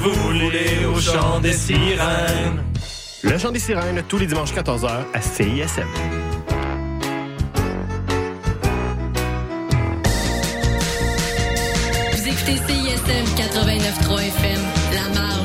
[0.00, 2.64] vous voulez au chant des sirènes.
[3.22, 5.86] Le chant des sirènes, tous les dimanches 14h à CISM.
[12.12, 14.60] Vous écoutez CISM 89.3 FM,
[14.94, 15.39] La Marge.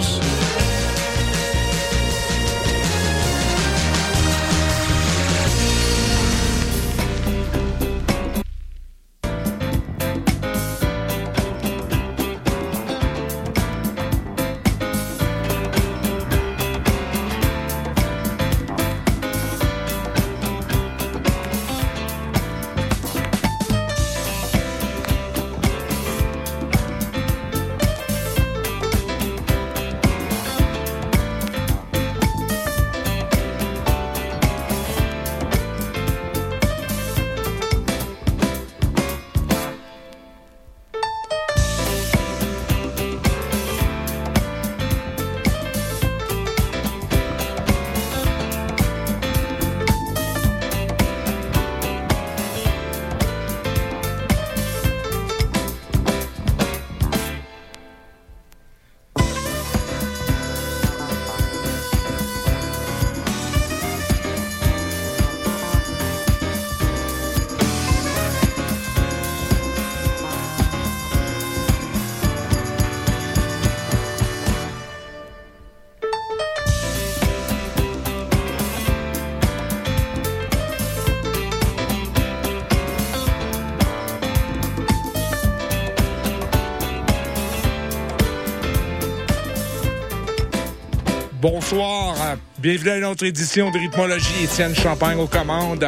[91.67, 92.15] Bonsoir,
[92.59, 94.43] bienvenue à une autre édition de Rythmologie.
[94.43, 95.87] Étienne Champagne aux commandes.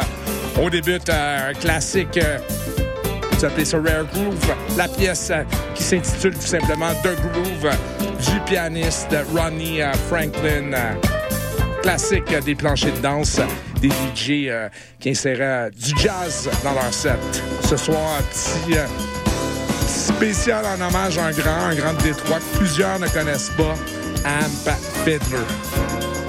[0.59, 2.39] On débute euh, un classique, euh,
[3.31, 5.43] vous appelez ça Rare Groove, la pièce euh,
[5.75, 7.69] qui s'intitule tout simplement The Groove
[8.25, 10.71] du pianiste Ronnie Franklin.
[11.83, 13.39] Classique des planchers de danse
[13.79, 14.49] des DJ
[14.99, 17.19] qui inséraient du jazz dans leur set.
[17.69, 18.79] Ce soir, petit
[19.87, 23.75] spécial en hommage à un grand, un grand de Détroit que plusieurs ne connaissent pas.
[24.27, 24.69] Amp
[25.05, 25.76] Fiddler.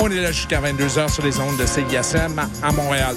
[0.00, 3.16] On est là jusqu'à 22h sur les ondes de CISM à Montréal.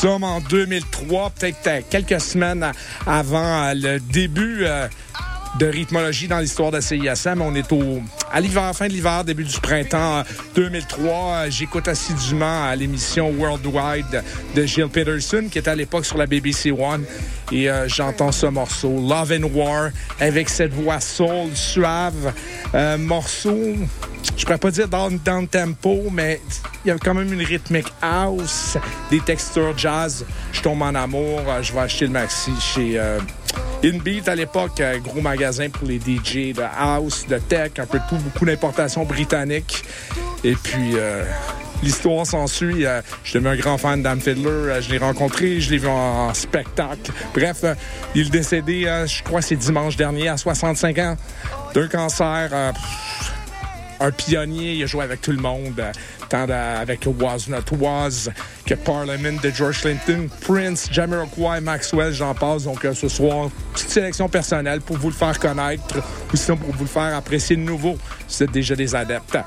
[0.00, 2.72] Sommes en 2003, peut-être quelques semaines
[3.06, 4.64] avant le début
[5.58, 7.42] de rythmologie dans l'histoire de CISM.
[7.42, 8.00] On est au,
[8.32, 10.22] à l'hiver, fin de l'hiver, début du printemps
[10.54, 11.50] 2003.
[11.50, 14.24] J'écoute assidûment l'émission Worldwide
[14.54, 17.04] de Jill Peterson, qui était à l'époque sur la BBC One.
[17.52, 22.32] Et euh, j'entends ce morceau, Love and War, avec cette voix soul, suave.
[22.74, 23.74] Euh, morceau,
[24.40, 26.40] je pourrais pas dire dans le tempo, mais
[26.84, 28.78] il y a quand même une rythmique house,
[29.10, 30.24] des textures jazz.
[30.52, 31.42] Je tombe en amour.
[31.60, 32.98] Je vais acheter le maxi chez...
[33.82, 38.16] Inbeat à l'époque, gros magasin pour les DJ de house, de tech, un peu tout,
[38.16, 39.84] beaucoup d'importations britanniques.
[40.44, 41.24] Et puis, euh,
[41.82, 42.84] l'histoire s'ensuit.
[42.84, 44.48] Euh, je suis un grand fan d'Anne Fiddler.
[44.48, 47.10] Euh, je l'ai rencontré, je l'ai vu en, spectacle.
[47.34, 47.64] Bref,
[48.14, 51.16] il est décédé, je crois, c'est dimanche dernier, à 65 ans,
[51.74, 52.72] d'un cancer
[54.00, 54.74] un pionnier.
[54.74, 55.92] Il a joué avec tout le monde, euh,
[56.28, 58.30] tant avec Was Not Was
[58.66, 62.64] que Parliament de George Clinton, Prince, Jamiroquai, Maxwell, j'en passe.
[62.64, 65.98] Donc euh, ce soir, petite sélection personnelle pour vous le faire connaître
[66.32, 67.96] ou sinon pour vous le faire apprécier de nouveau
[68.28, 69.38] vous êtes déjà des adeptes.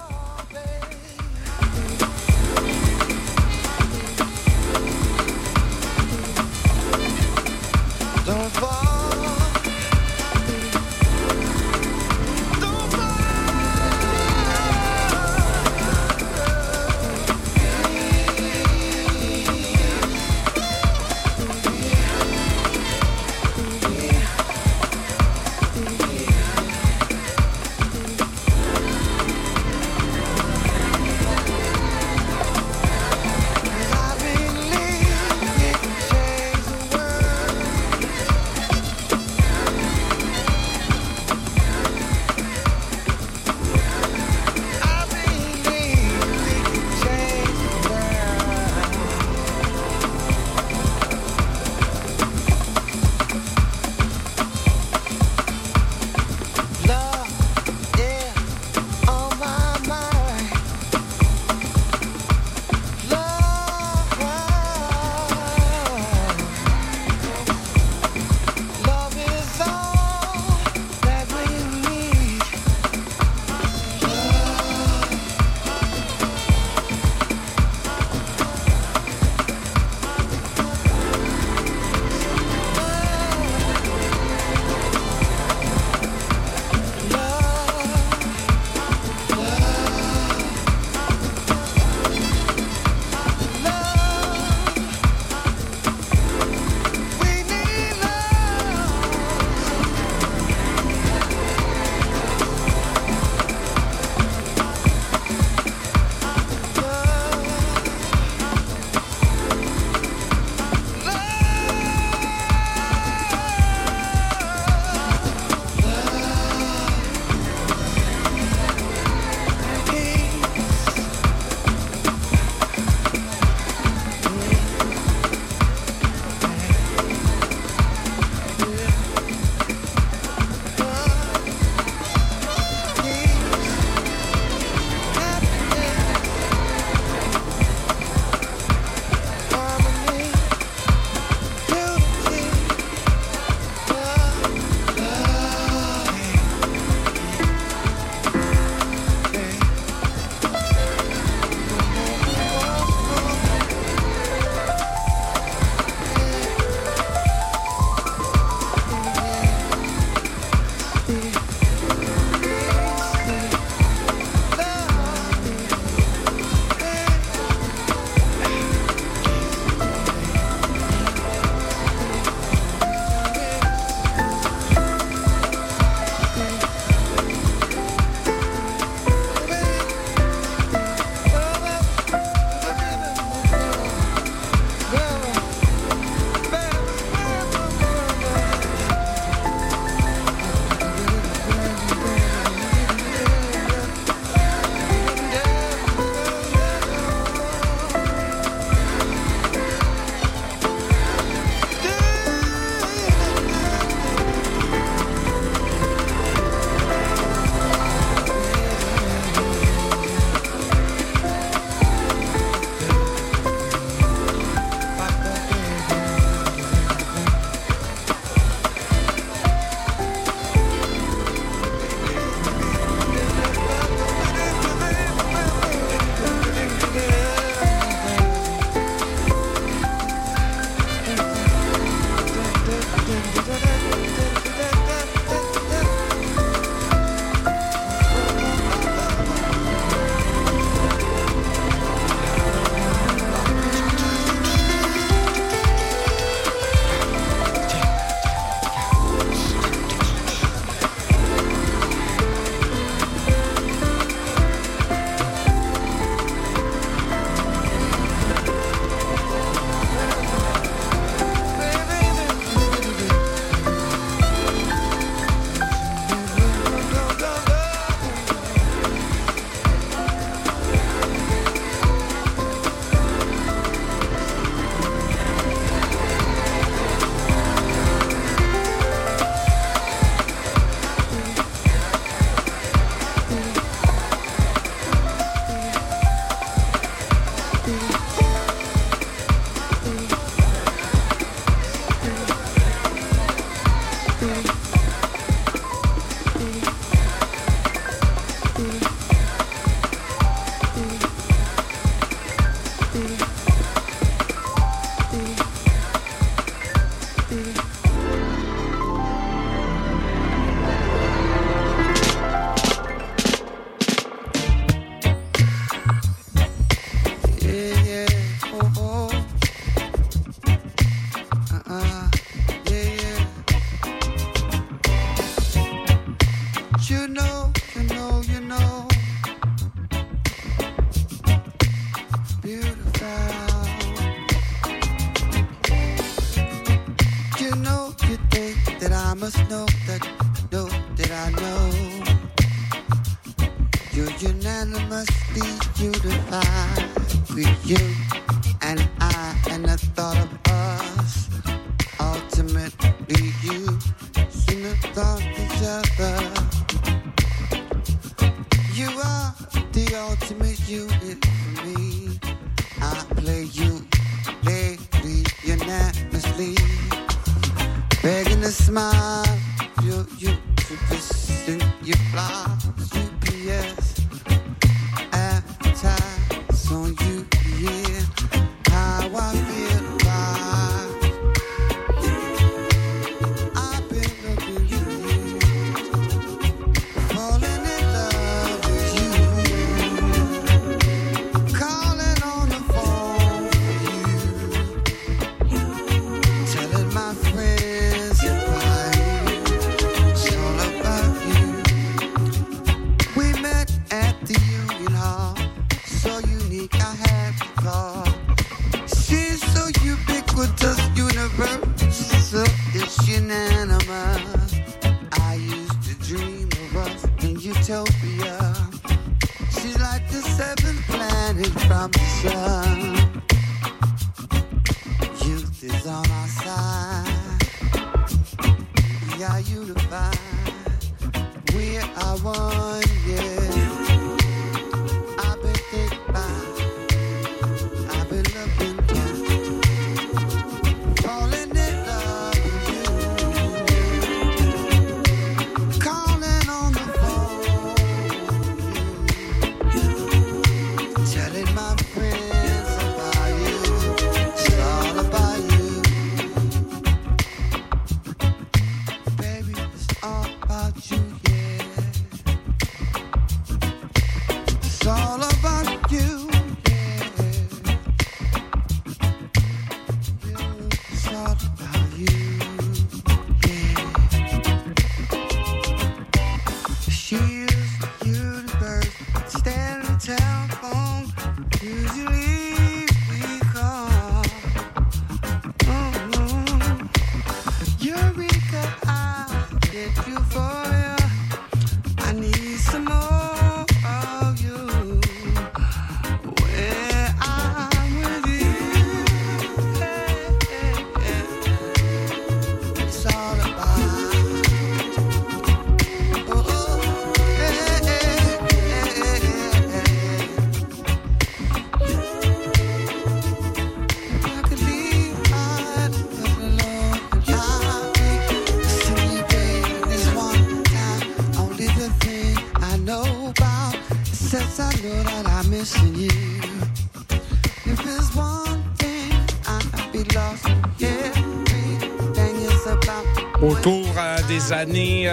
[533.43, 535.12] Autour euh, des années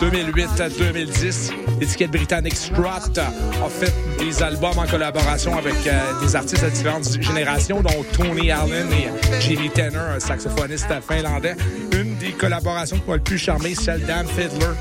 [0.00, 6.20] 2008 euh, à 2010, l'étiquette britannique Strut a fait des albums en collaboration avec euh,
[6.20, 9.08] des artistes de différentes générations, dont Tony Allen et
[9.40, 11.54] Jimmy Tanner, un saxophoniste finlandais.
[11.92, 14.74] Une des collaborations qui m'a le plus charmé, celle d'Anne Fiddler,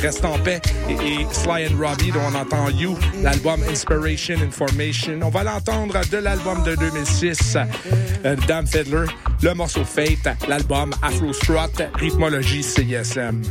[0.00, 5.20] Reste en paix et, Sly and Robbie dont on entend You, l'album Inspiration Information.
[5.22, 7.58] On va l'entendre de l'album de 2006,
[8.24, 9.06] euh, Dan Fiddler,
[9.42, 13.42] le morceau Fate, l'album Afro Strut, rythmologie CSM.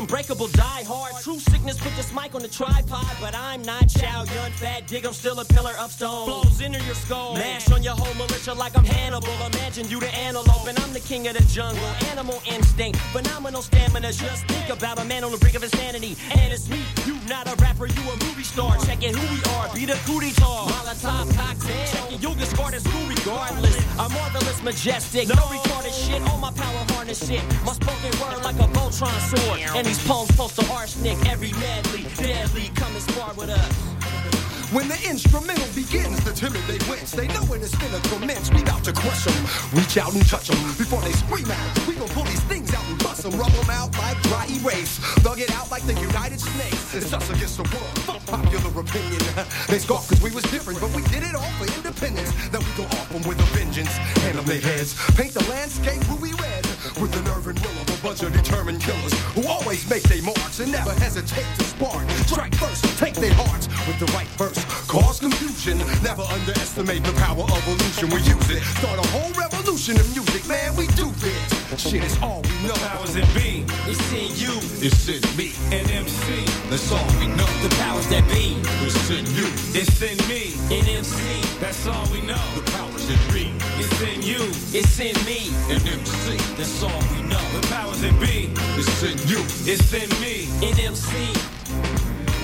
[0.00, 1.12] Unbreakable, die hard.
[1.22, 5.04] True sickness, put this mic on the tripod, but I'm not Chow Yun Fat Dig.
[5.04, 6.26] I'm still a pillar of stone.
[6.26, 9.34] Flows into your skull, mash on your whole militia like I'm Hannibal.
[9.52, 11.84] Imagine you the antelope, and I'm the king of the jungle.
[12.12, 14.12] Animal instinct, phenomenal stamina.
[14.12, 16.80] Just think about a man on the brink of insanity, and it's me.
[17.04, 18.76] You not a rapper, you a movie star.
[18.86, 20.66] Check it who we are, be the cootie tar.
[20.68, 21.86] Molotov cocktail.
[21.92, 23.76] Check it, get scored at school regardless.
[23.98, 26.22] I'm marvelous, majestic, no retarded shit.
[26.30, 27.42] All my power shit.
[27.64, 29.60] My spoken word like a Voltron sword.
[29.76, 31.18] And these poems close to arsenic.
[31.28, 33.90] Every madly, deadly, come and spar with us.
[34.70, 37.10] When the instrumental begins, the timid they wince.
[37.10, 38.52] They know when it's finna commence.
[38.54, 39.42] We bout to crush them.
[39.74, 41.88] Reach out and touch them before they scream out.
[41.88, 43.34] We gon' pull these things out and bust them.
[43.34, 44.98] Rub them out like dry erase.
[45.26, 46.94] Thug it out like the United States.
[46.94, 47.98] It's us against the world.
[48.06, 49.18] Fuck popular opinion.
[49.66, 52.30] They scoff cause we was different, but we did it all for independence.
[52.50, 53.90] Then we go off them with a vengeance.
[54.22, 54.94] Hand them their heads.
[55.16, 56.62] Paint the landscape ruby red.
[56.98, 60.22] With the nerve and will of a bunch of determined killers who always make their
[60.22, 62.08] marks and never hesitate to spark.
[62.26, 64.58] Strike first, take their hearts with the right verse.
[64.88, 68.10] Cause confusion, never underestimate the power of illusion.
[68.10, 70.74] We use it, start a whole revolution in music, man.
[70.76, 71.80] We do this.
[71.80, 72.74] Shit is all we know.
[72.92, 76.44] Powers that be, It's in you, It's in me, and MC.
[76.68, 77.48] that's all we know.
[77.64, 78.56] the powers that be.
[78.84, 82.40] It's in you, It's in me, In MC, that's all we know.
[82.56, 83.49] the powers that be.
[83.90, 84.38] It's in you,
[84.72, 85.50] it's in me.
[85.68, 87.40] And MC, That's all we know.
[87.60, 88.48] the powers that be.
[88.78, 90.48] it's in you, It's in me.
[90.66, 91.10] In MC,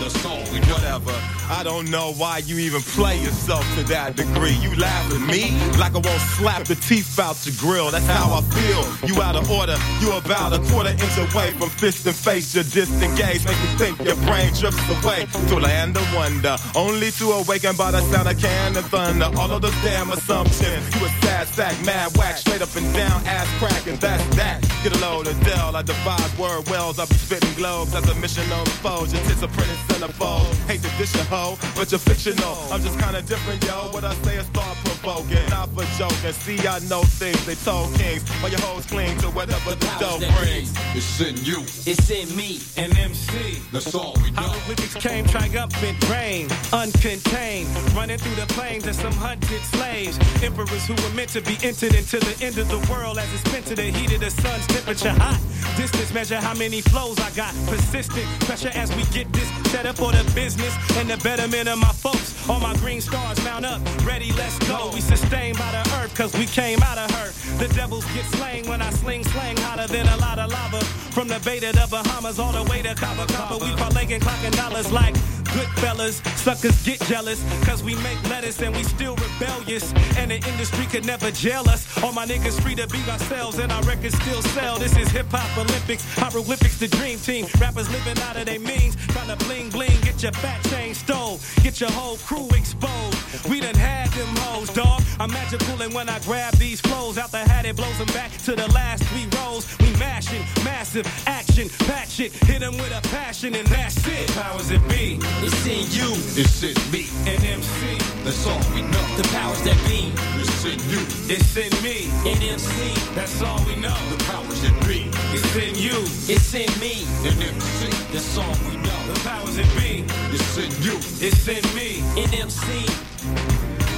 [0.03, 0.41] all
[0.73, 1.13] whatever.
[1.49, 4.53] I don't know why you even play yourself to that degree.
[4.53, 7.91] You laugh at me like I won't slap the teeth out your grill.
[7.91, 9.09] That's how I feel.
[9.09, 9.77] You out of order.
[10.01, 12.55] You about a quarter inch away from fist and face.
[12.55, 13.47] You're disengaged.
[13.47, 16.57] Make me think your brain drifts away to land of wonder.
[16.75, 19.31] Only to awaken by the sound of cannon thunder.
[19.39, 20.85] All of those damn assumptions.
[20.95, 24.61] You a sad sack, mad whack, straight up and down, ass crack, and that's that.
[24.83, 25.77] Get a load of Dell.
[25.77, 26.99] I devise word wells.
[26.99, 29.13] I be spitting globes as a mission unfolds.
[29.13, 30.47] Your printed centerfold.
[30.67, 32.57] Hate to dish a hoe, but you're fictional.
[32.71, 33.91] I'm just kinda different, yo.
[33.93, 36.33] What I say is thought provoking, not for joking.
[36.33, 38.23] See, I know things they told kings.
[38.41, 40.73] While your hoes cling to whatever the dough brings.
[40.95, 42.61] It's in you, it's in me.
[42.77, 43.61] And MC.
[43.73, 44.43] that's all we know.
[44.43, 50.19] Hieroglyphics came triumphant, reign, uncontained, running through the plains of some hunted slaves.
[50.43, 53.49] Emperors who were meant to be entered into the end of the world as it's
[53.49, 55.41] spent to the heat of the sun's temperature hot.
[55.77, 57.55] Distance measure how many flows I got.
[57.67, 61.79] Persistent pressure as we get this set up for the business and the betterment of
[61.79, 62.33] my folks.
[62.49, 64.91] All my green stars mount up, ready, let's go.
[64.95, 67.29] We sustained by the earth cause we came out of her.
[67.59, 70.83] The devils get slain when I sling slang hotter than a lot of lava.
[71.13, 73.59] From the Bay to the Bahamas all the way to Cabo Cabo.
[73.59, 75.15] We parlaying clocking dollars like
[75.57, 76.17] good fellas.
[76.37, 79.93] Suckers get jealous cause we make lettuce and we still rebellious.
[80.19, 81.83] And the industry could never jail us.
[82.03, 84.79] All my niggas free to be ourselves and our records still sell.
[84.79, 87.47] This is hip hop Olympics, hieroglyphics, the dream team.
[87.61, 91.41] Rappers living out of their means, trying to bling bling, get your fat chain stole,
[91.63, 93.17] get your whole crew exposed.
[93.49, 95.03] We done had them hoes, dog.
[95.19, 98.31] I'm magical and when I grab these flows out the hat, it blows them back
[98.45, 99.65] to the last three rows.
[99.81, 104.29] We mashing, massive action, patch it, hit them with a passion, and that's it.
[104.33, 109.07] Powers it be, It's in you, It's in me, and MC, that's all we know.
[109.17, 110.11] the powers that be.
[110.43, 110.99] It's in you,
[111.31, 113.95] it's in me, In MC, that's all we know.
[114.11, 115.09] the powers that be.
[115.33, 117.07] It's in you, it's in me.
[117.23, 118.99] And MC, That's all we know.
[119.07, 120.05] the powers that be,
[120.35, 122.03] it's in you, it's in me.
[122.21, 122.87] In MC,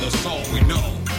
[0.02, 1.17] that's all we know.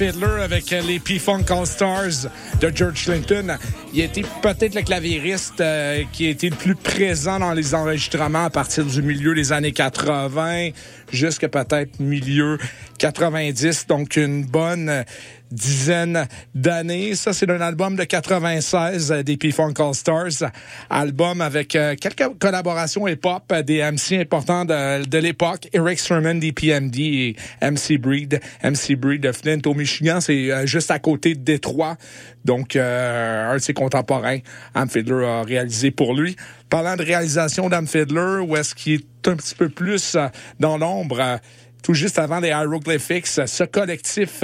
[0.00, 3.58] Fiddler avec les P-Funk All-Stars de George Clinton.
[3.92, 8.46] Il était peut-être le claviériste euh, qui a été le plus présent dans les enregistrements
[8.46, 10.70] à partir du milieu des années 80
[11.12, 12.56] jusqu'à peut-être milieu
[12.96, 13.88] 90.
[13.88, 15.04] Donc, une bonne
[15.50, 17.14] dizaine d'années.
[17.14, 20.50] Ça, c'est un album de 96 euh, des P-Funk All-Stars.
[20.88, 25.68] Album avec euh, quelques collaborations hip-hop euh, des MC importants de, l'époque.
[25.72, 28.40] Eric Sermon des PMD et MC Breed.
[28.62, 30.20] MC Breed de Flint au Michigan.
[30.20, 31.96] C'est juste à côté de Détroit.
[32.44, 34.38] Donc, un de ses contemporains,
[34.74, 36.36] Am Fiddler, a réalisé pour lui.
[36.70, 40.16] Parlant de réalisation d'Am Fiddler, où est-ce qu'il est un petit peu plus
[40.58, 41.38] dans l'ombre,
[41.82, 44.42] tout juste avant les Hieroglyphics, ce collectif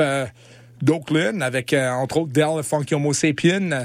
[0.82, 3.84] d'Oakland avec, euh, entre autres, Dell, Funky Homo Sapien, euh,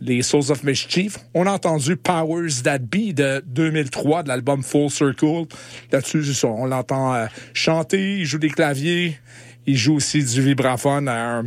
[0.00, 1.18] les Souls of Mischief.
[1.34, 5.46] On a entendu Powers That Be de 2003 de l'album Full Circle.
[5.92, 9.18] Là-dessus, on l'entend euh, chanter, il joue des claviers,
[9.66, 11.44] il joue aussi du vibraphone, un,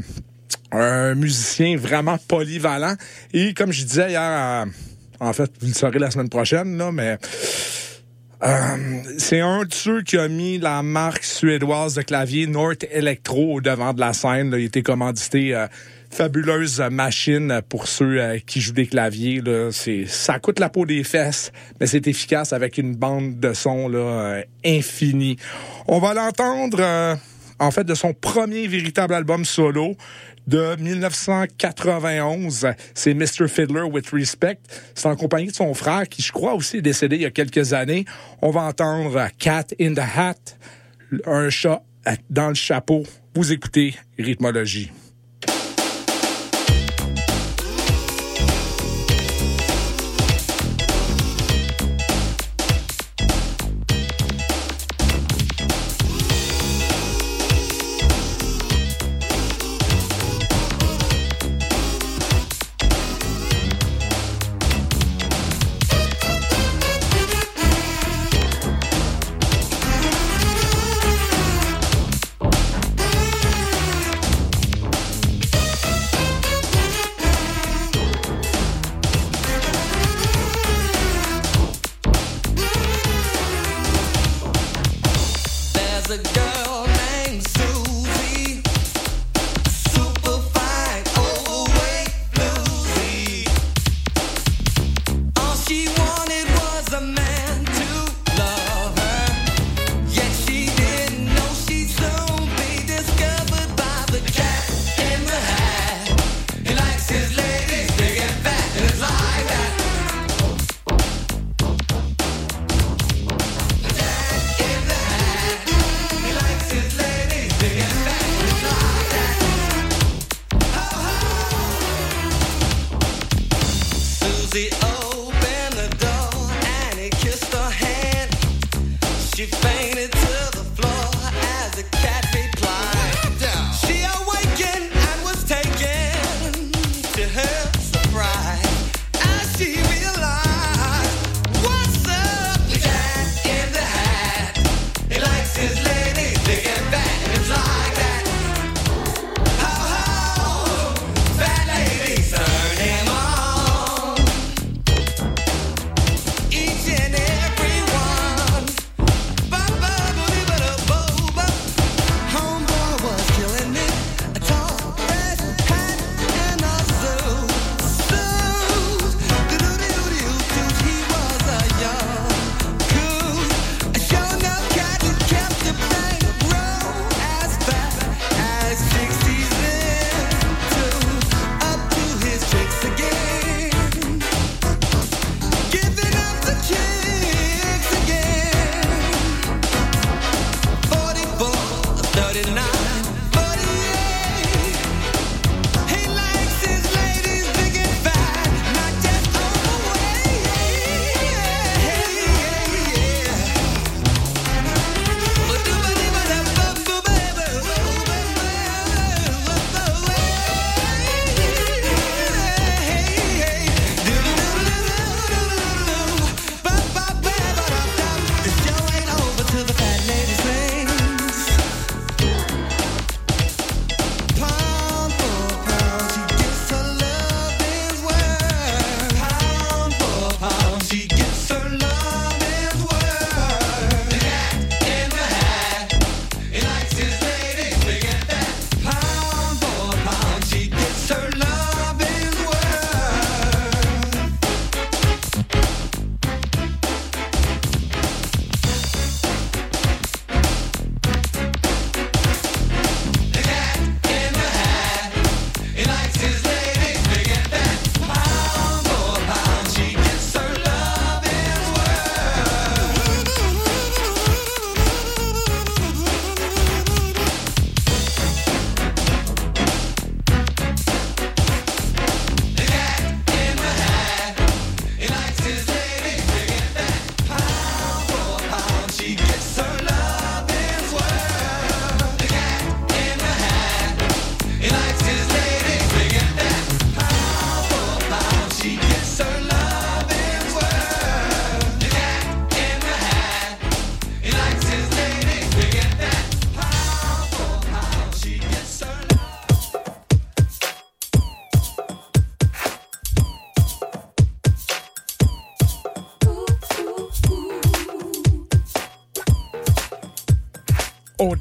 [0.72, 2.96] un musicien vraiment polyvalent.
[3.34, 4.66] Et comme je disais hier,
[5.20, 7.18] en fait, vous le saurez la semaine prochaine, là, mais
[8.44, 8.78] euh,
[9.18, 13.62] c'est un de ceux qui a mis la marque suédoise de clavier North Electro au
[13.62, 14.54] devant de la scène.
[14.56, 15.68] Il était commandité euh,
[16.12, 19.42] fabuleuse machine pour ceux euh, qui jouent des claviers.
[19.72, 23.90] C'est, ça coûte la peau des fesses, mais c'est efficace avec une bande de son
[23.90, 25.38] là, infinie.
[25.88, 27.18] On va l'entendre
[27.60, 29.96] en fait de son premier véritable album solo
[30.48, 32.68] de 1991.
[32.94, 33.48] C'est Mr.
[33.48, 34.60] Fiddler with Respect.
[34.96, 37.32] C'est en compagnie de son frère qui, je crois, aussi est décédé il y a
[37.32, 38.06] quelques années.
[38.42, 40.36] On va entendre Cat in the Hat,
[41.26, 41.84] un chat
[42.30, 43.04] dans le chapeau.
[43.36, 44.92] Vous écoutez Rhythmologie.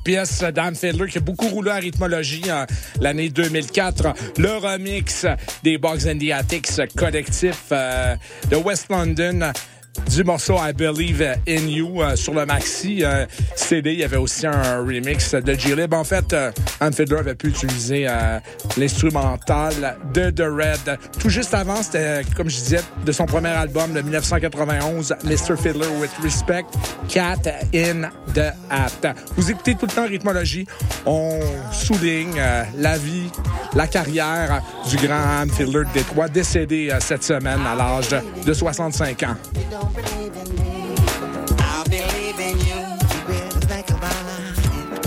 [0.06, 2.64] Pièce d'Anne Fiddler qui a beaucoup roulé en rythmologie en
[3.00, 4.38] l'année 2004.
[4.38, 5.26] Le remix
[5.64, 8.14] des Bugs and the Attics collectif euh,
[8.48, 9.50] de West London
[10.16, 13.92] du morceau I Believe in You euh, sur le maxi euh, CD.
[13.92, 15.92] Il y avait aussi un remix de G-Lib.
[15.92, 16.50] En fait, euh,
[16.80, 18.38] Anne Fiddler avait pu utiliser euh,
[18.78, 20.98] l'instrumental de The Red.
[21.20, 25.54] Tout juste avant, c'était, comme je disais, de son premier album de 1991, Mr.
[25.54, 26.64] Fiddler with Respect,
[27.10, 29.14] Cat in the Hat.
[29.36, 30.66] Vous écoutez tout le temps Rythmologie.
[31.04, 31.40] On
[31.72, 32.40] souligne
[32.78, 33.30] la vie,
[33.74, 39.22] la carrière du grand Anne Fiddler de Détroit, décédé cette semaine à l'âge de 65
[39.24, 40.05] ans.
[40.06, 40.94] Don't believe in me.
[41.58, 42.80] I believe in you.
[43.12, 45.06] You better think about it.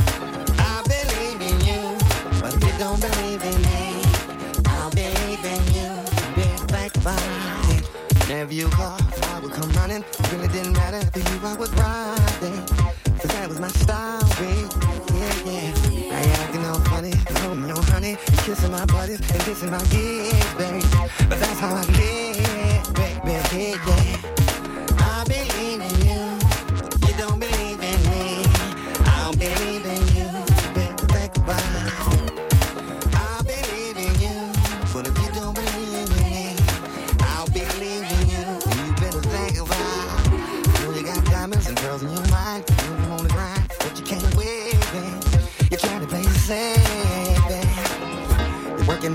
[0.60, 1.98] I believe in you,
[2.42, 4.04] but if you don't believe in me,
[4.66, 5.92] I believe in you.
[6.38, 7.22] You better think about
[7.76, 8.30] it.
[8.30, 10.04] Never you call, I would come running.
[10.32, 12.66] Really didn't matter for you, I was riding.
[13.20, 14.70] Cause that was my style, babe.
[15.14, 16.16] Yeah, yeah.
[16.16, 18.18] I ain't acting all funny, no, no honey.
[18.46, 20.84] Kissing my buddies and kissing my kids, babe.
[21.30, 23.32] But that's how I live, baby.
[23.32, 23.99] Yeah, yeah.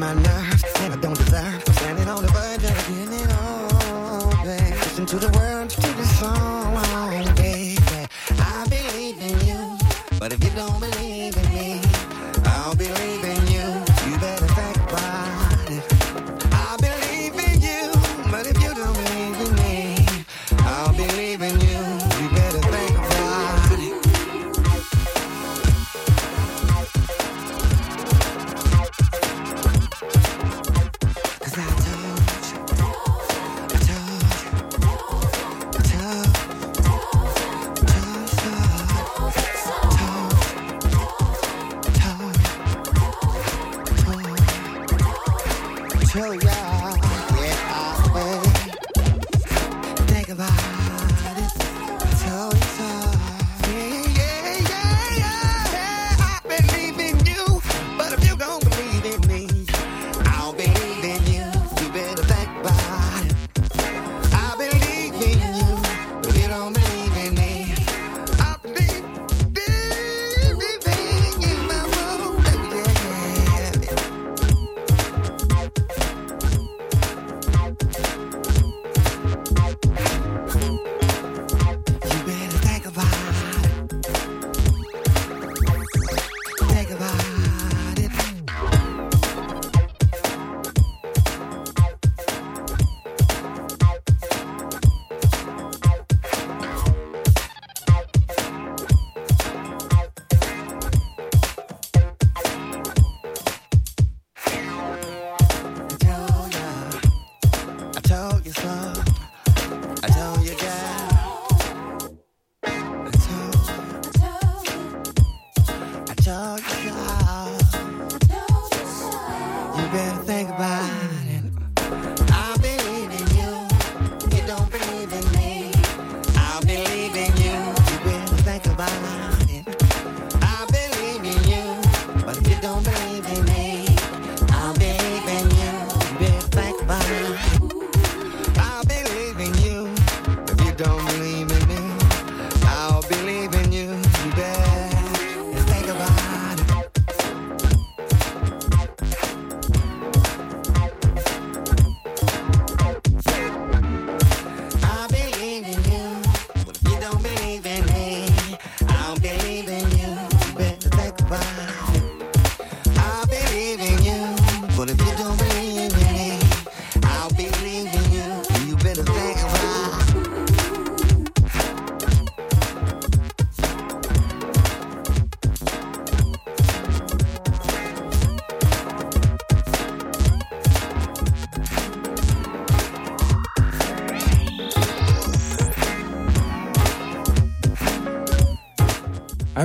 [0.04, 1.62] My nerves, and I don't deserve.
[1.66, 4.74] I'm standing on the verge of getting it on, babe.
[4.84, 5.53] Listen to the words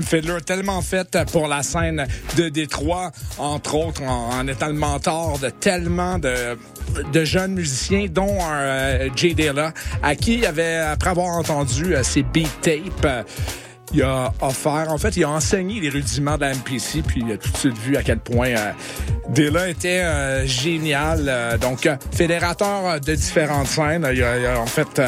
[0.10, 5.50] Fiddler, tellement faite pour la scène de Détroit, entre autres en, étant le mentor de
[5.50, 6.58] tellement de,
[7.24, 12.24] jeunes musiciens, dont euh, Jay Dilla, à qui il avait, après avoir entendu euh, ses
[12.24, 13.22] beat tapes, euh,
[13.94, 17.32] il a offert, en fait, il a enseigné les rudiments de la MPC, puis il
[17.32, 21.58] a tout de suite vu à quel point euh, était génial.
[21.62, 25.02] Donc, fédérateur de différentes scènes, il a en fait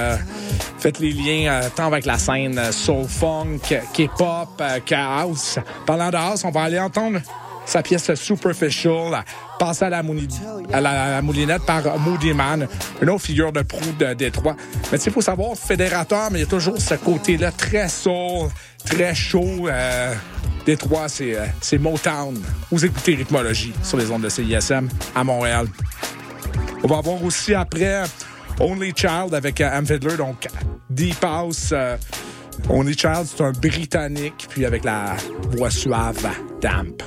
[0.81, 3.59] euh, fait les liens euh, tant avec la scène euh, soul funk,
[3.93, 5.59] K-pop, euh, house.
[5.85, 7.19] Parlant de house, on va aller entendre
[7.65, 9.23] sa pièce Superficial,
[9.59, 10.27] passée à la, mouli-
[10.73, 12.67] à la, à la moulinette par Moody Man,
[13.01, 14.55] une autre figure de proue de Détroit.
[14.91, 17.87] Mais tu sais, il faut savoir, fédérateur, mais il y a toujours ce côté-là très
[17.87, 18.49] soul,
[18.83, 19.67] très chaud.
[19.69, 20.13] Euh,
[20.65, 22.41] Détroit, c'est euh, c'est Motown.
[22.71, 25.67] Vous écoutez Rhythmologie sur les ondes de CISM à Montréal.
[26.83, 28.03] On va avoir aussi après
[28.59, 30.47] Only Child avec euh, Am Fiddler, donc
[30.89, 31.69] Deep House.
[31.71, 31.97] euh,
[32.69, 35.15] Only Child, c'est un Britannique, puis avec la
[35.51, 36.27] voix suave,
[36.61, 37.01] damp.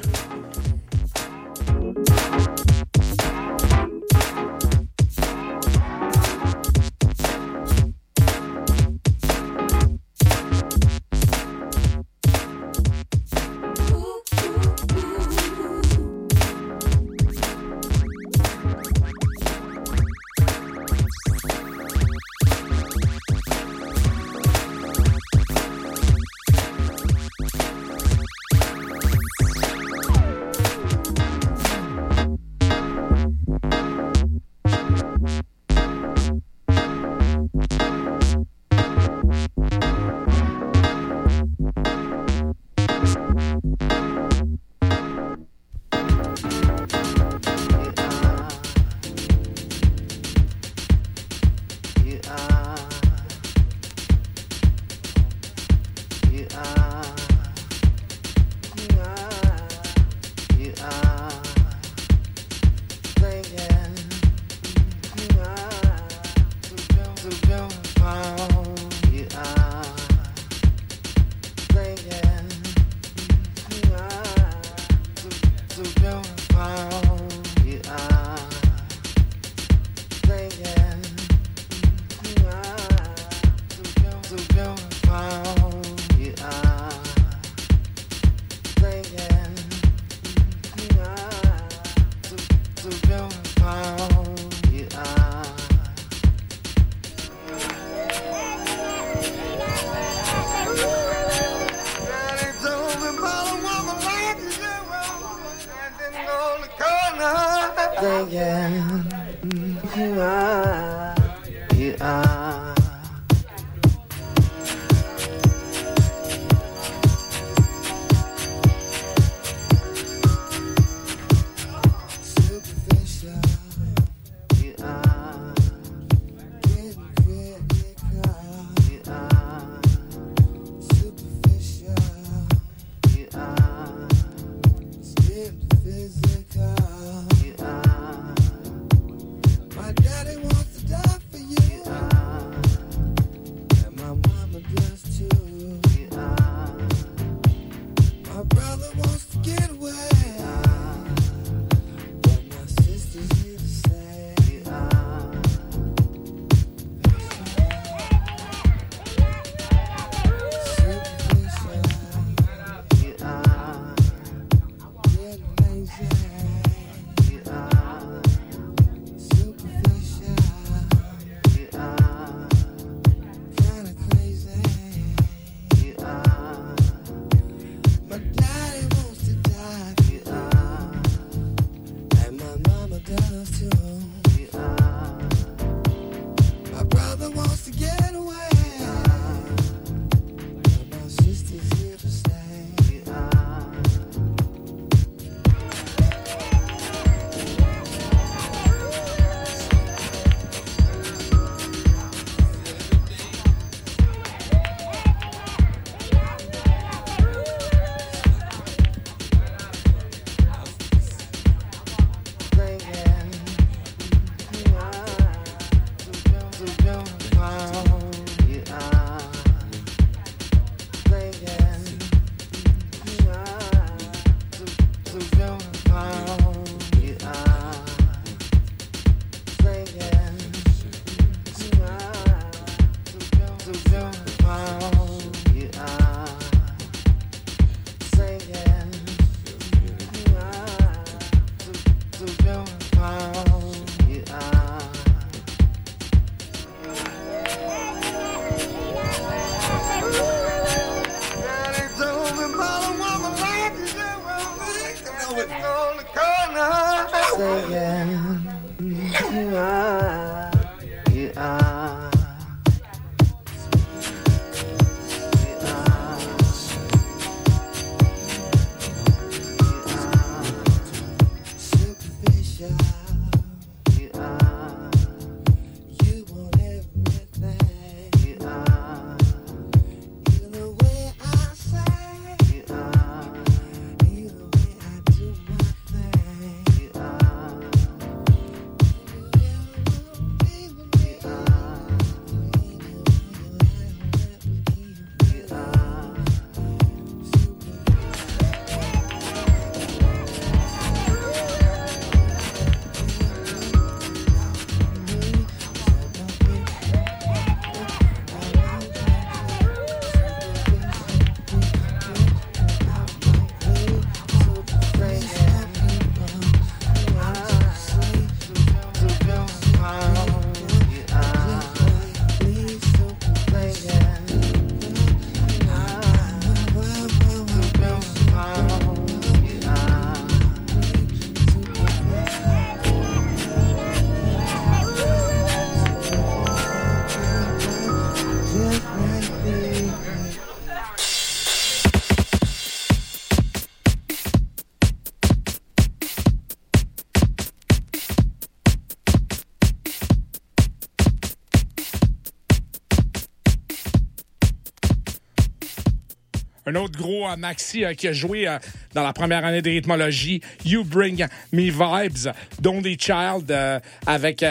[356.67, 358.59] Un autre gros euh, maxi euh, qui a joué euh,
[358.95, 364.43] dans la première année de rythmologie, You Bring Me Vibes, Donny Child euh, avec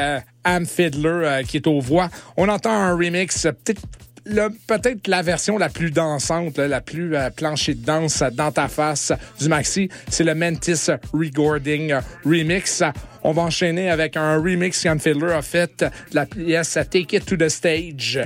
[0.44, 2.10] Am Fiddler qui est aux voix.
[2.38, 8.24] On entend un remix, peut-être la version la plus dansante, la plus planchée de danse
[8.34, 12.84] dans ta face du maxi, c'est le Mantis Recording euh, Remix.
[13.24, 17.26] On va enchaîner avec un remix qu'Am Fiddler a fait de la pièce Take It
[17.26, 18.20] to the Stage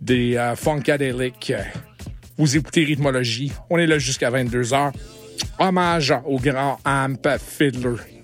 [0.00, 1.52] des Funkadelic.
[2.38, 3.52] Vous écoutez Rhythmologie.
[3.68, 4.92] On est là jusqu'à 22h.
[5.58, 8.17] Hommage au grand Amp Fiddler.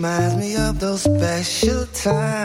[0.00, 2.40] Reminds me of those special times.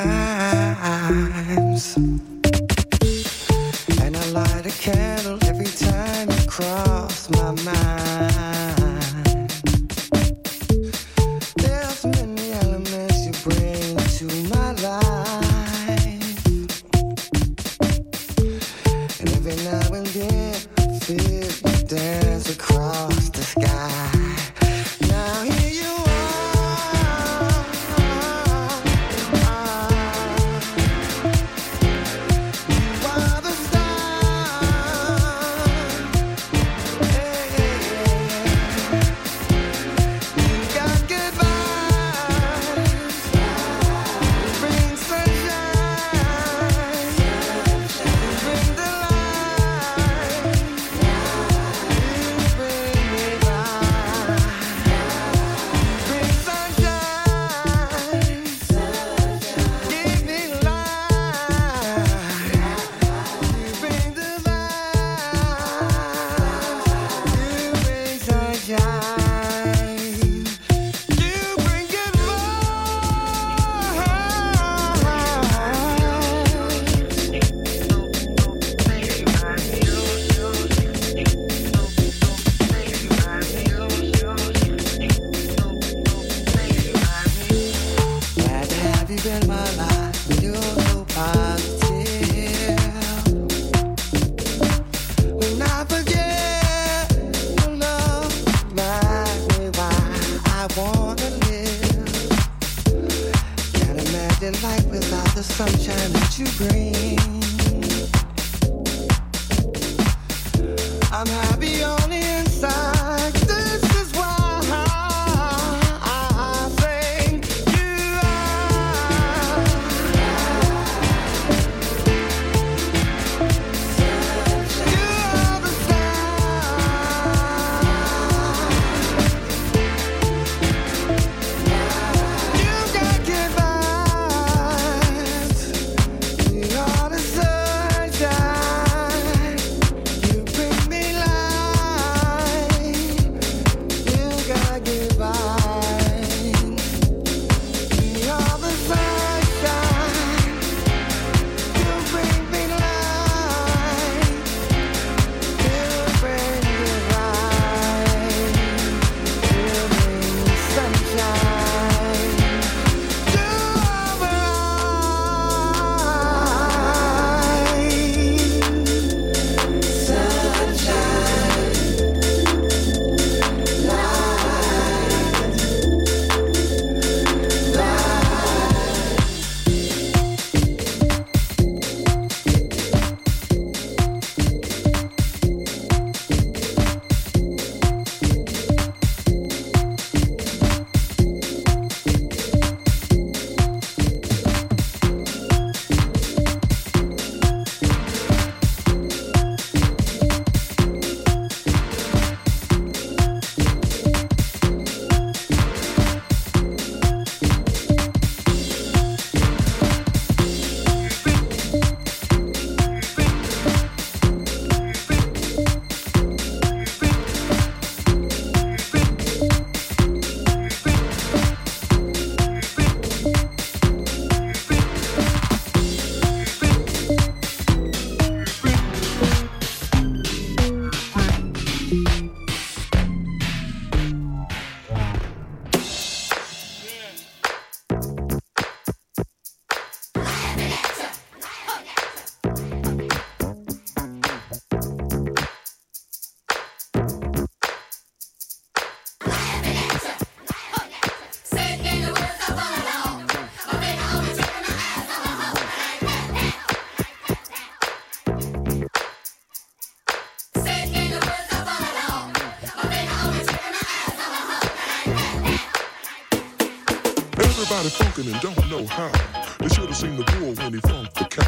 [268.17, 269.11] Everybody and don't know how.
[269.59, 271.43] They should have seen the bull when he funked the cow.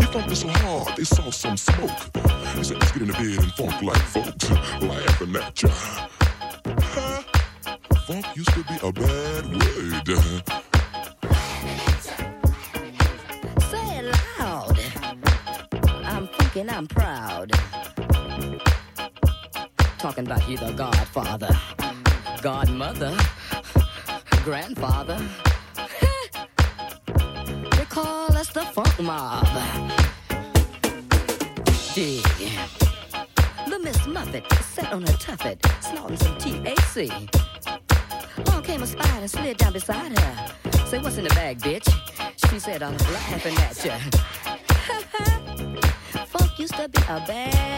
[0.00, 1.90] He funked so hard they saw some smoke.
[2.54, 4.50] He said, let's get in the bed and funk like folks,
[4.80, 5.68] laughing at ya.
[8.06, 10.08] Funk used to be a bad word.
[13.60, 14.78] Say it loud.
[16.02, 17.52] I'm fucking, I'm proud.
[19.98, 21.54] Talking about you, the godfather,
[22.40, 23.14] godmother,
[24.44, 25.20] grandfather.
[37.08, 38.46] THC.
[38.46, 40.54] Along came a spider slid down beside her.
[40.86, 41.88] Say, what's in the bag, bitch?
[42.50, 43.98] She said, I'm laughing at ya.
[46.26, 47.75] Funk used to be a bad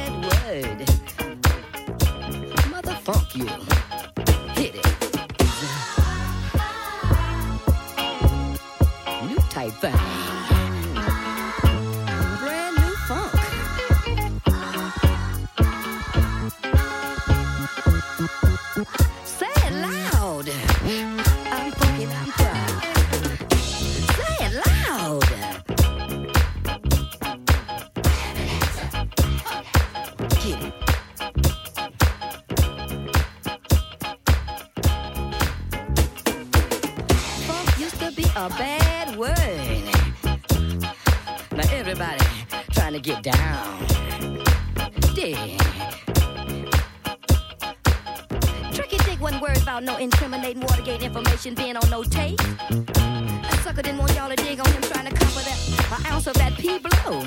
[49.79, 52.37] wasn't no incriminating Watergate information being on no tape.
[52.39, 56.27] That sucker didn't want y'all to dig on him trying to cover that an ounce
[56.27, 57.23] of that P blow.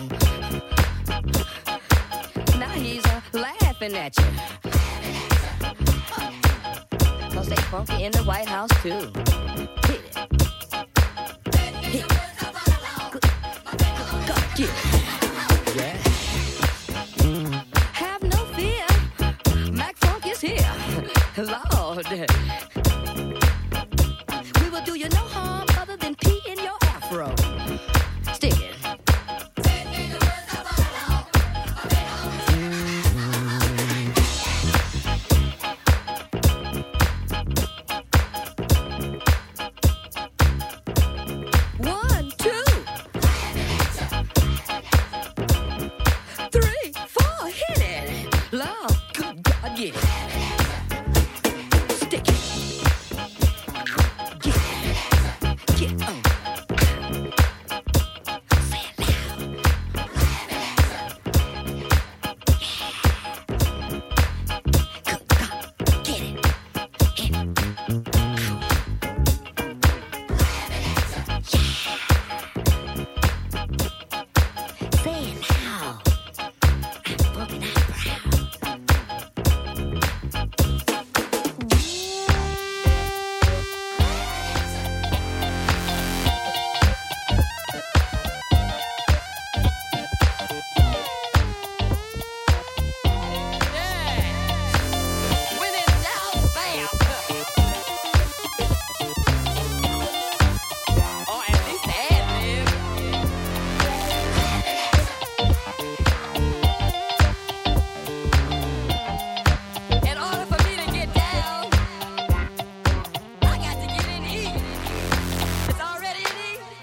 [2.60, 4.26] Now he's uh, laughing at you.
[7.34, 8.90] Cause they funky in the White House too.
[9.88, 10.18] Hit it.
[11.86, 12.12] Hit it.
[13.12, 13.24] Good.
[14.28, 14.92] Go, get it.
[22.10, 22.26] Yeah.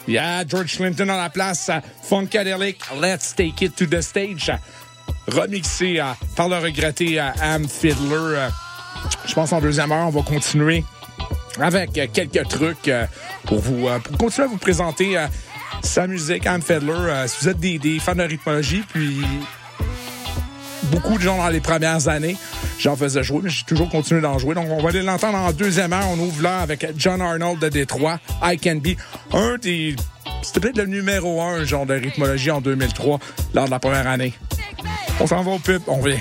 [0.08, 1.70] Yeah, George Clinton à la place.
[2.02, 4.50] Funkadelic, Let's Take It to the Stage.
[5.26, 6.04] Remixé euh,
[6.34, 8.14] par le regretté euh, Am Fiddler.
[8.16, 8.48] Euh,
[9.26, 10.82] Je pense en deuxième heure, on va continuer
[11.60, 12.90] avec quelques trucs
[13.44, 15.16] pour vous pour continuer à vous présenter
[15.82, 16.92] sa musique, Fiddler.
[16.92, 19.20] Euh, si vous êtes des, des fans de rythmologie, puis
[20.84, 22.36] beaucoup de gens dans les premières années,
[22.78, 24.54] j'en faisais jouer, mais j'ai toujours continué d'en jouer.
[24.54, 26.06] Donc, on va aller l'entendre en deuxième heure.
[26.10, 28.96] On ouvre là avec John Arnold de Détroit, I Can Be.
[29.32, 29.96] Un des...
[30.42, 33.18] C'était peut-être le numéro un, genre de rythmologie en 2003,
[33.54, 34.32] lors de la première année.
[35.20, 36.18] On s'en va au pub, on vient.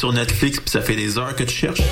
[0.00, 1.82] Sur Netflix puis ça fait des heures que tu cherches?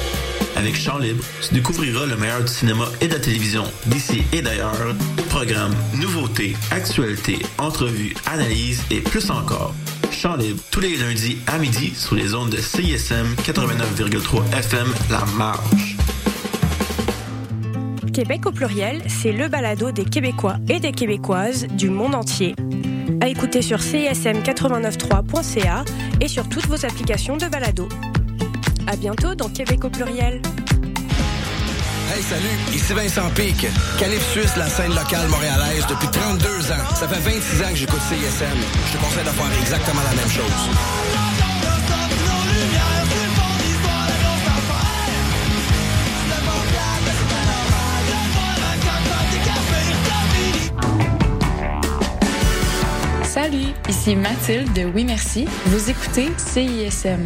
[0.56, 4.40] Avec Chant Libre, tu découvriras le meilleur du cinéma et de la télévision d'ici et
[4.40, 4.94] d'ailleurs.
[5.28, 9.74] Programmes, nouveautés, actualités, entrevues, analyses et plus encore.
[10.10, 15.26] Chant Libre, tous les lundis à midi sur les ondes de CISM 89,3 FM La
[15.36, 15.98] Marge.
[18.14, 22.54] Québec au pluriel, c'est le balado des Québécois et des Québécoises du monde entier.
[23.20, 25.84] À écouter sur cism893.ca
[26.20, 27.88] et sur toutes vos applications de balado.
[28.86, 30.40] À bientôt dans Québec au pluriel.
[32.14, 32.44] Hey, salut,
[32.74, 33.66] ici Vincent Pic.
[33.98, 36.94] Calif Suisse, la scène locale montréalaise depuis 32 ans.
[36.94, 38.46] Ça fait 26 ans que j'écoute CISM.
[38.86, 40.68] Je te conseille de faire exactement la même chose.
[53.40, 55.46] Salut, ici Mathilde de Oui Merci.
[55.66, 57.24] Vous écoutez CISM.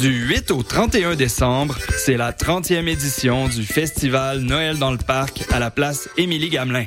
[0.00, 5.44] Du 8 au 31 décembre, c'est la 30e édition du festival Noël dans le parc
[5.52, 6.86] à la place Émilie Gamelin.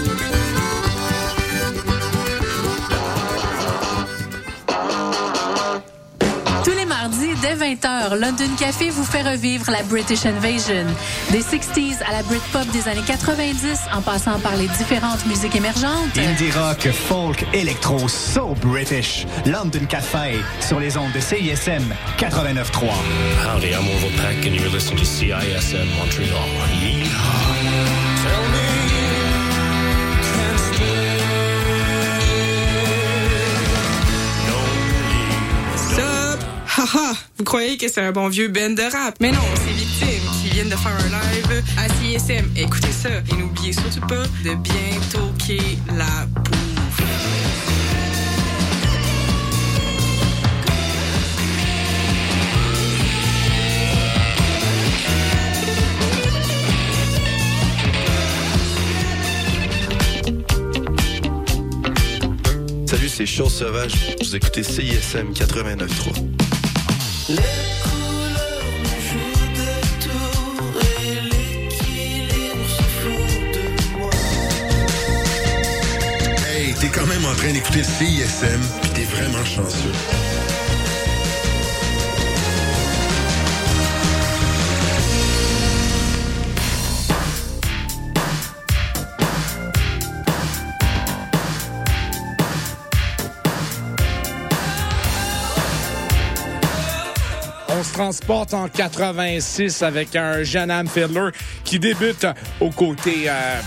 [7.01, 10.85] Mardis, dès 20h, London Café vous fait revivre la British Invasion.
[11.31, 16.15] Des 60s à la Britpop des années 90, en passant par les différentes musiques émergentes.
[16.15, 19.25] Indie rock, folk, électro, so British.
[19.47, 22.91] London Café sur les ondes de CISM 89.3.
[23.47, 26.45] Howdy, I'm Orville Peck, and you're listening to CISM Montreal.
[36.93, 37.13] Haha!
[37.37, 39.15] Vous croyez que c'est un bon vieux band de rap?
[39.21, 42.51] Mais non, c'est Victime qui viennent de faire un live à CSM.
[42.57, 45.61] Écoutez ça et n'oubliez surtout pas de bien toquer
[45.95, 47.01] la bouffe.
[62.85, 63.93] Salut, c'est Chose Sauvage.
[64.19, 66.40] Vous écoutez CISM 89.3.
[76.47, 78.61] Hey, t'es quand même en train d'écouter le CISM,
[78.93, 80.30] t'es vraiment chanceux.
[97.91, 101.29] Transporte en 86 avec un jeune Am Fiddler
[101.63, 102.25] qui débute
[102.59, 103.23] aux côtés.
[103.27, 103.59] euh,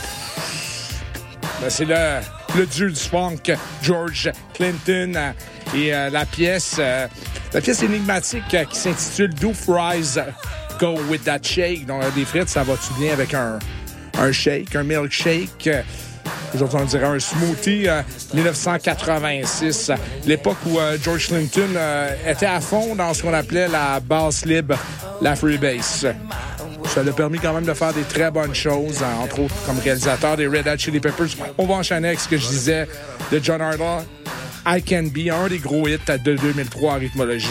[1.61, 2.21] ben, c'est le,
[2.57, 3.37] le dieu du funk,
[3.83, 5.33] George Clinton.
[5.75, 7.07] et euh, la pièce, euh,
[7.53, 10.23] la pièce énigmatique qui s'intitule Doof Rise
[10.81, 11.87] Go With That Shake?
[11.87, 13.59] Donc, des frites, ça va-tu bien avec un,
[14.19, 15.69] un shake, un milkshake?
[16.55, 17.89] Euh, Aujourd'hui, on dirait un smoothie.
[17.89, 18.03] euh,
[18.35, 19.97] 1986, euh,
[20.27, 24.45] l'époque où euh, George Clinton euh, était à fond dans ce qu'on appelait la basse
[24.45, 24.77] libre,
[25.21, 26.07] la freebase.
[26.87, 29.55] Ça lui a permis quand même de faire des très bonnes choses, hein, entre autres
[29.67, 31.29] comme réalisateur des Red Hot Chili Peppers.
[31.59, 32.87] On va enchaîner avec ce que je disais
[33.33, 34.05] de John Arda,
[34.67, 37.49] I Can Be, un des gros hits de 2003 en rythmologie.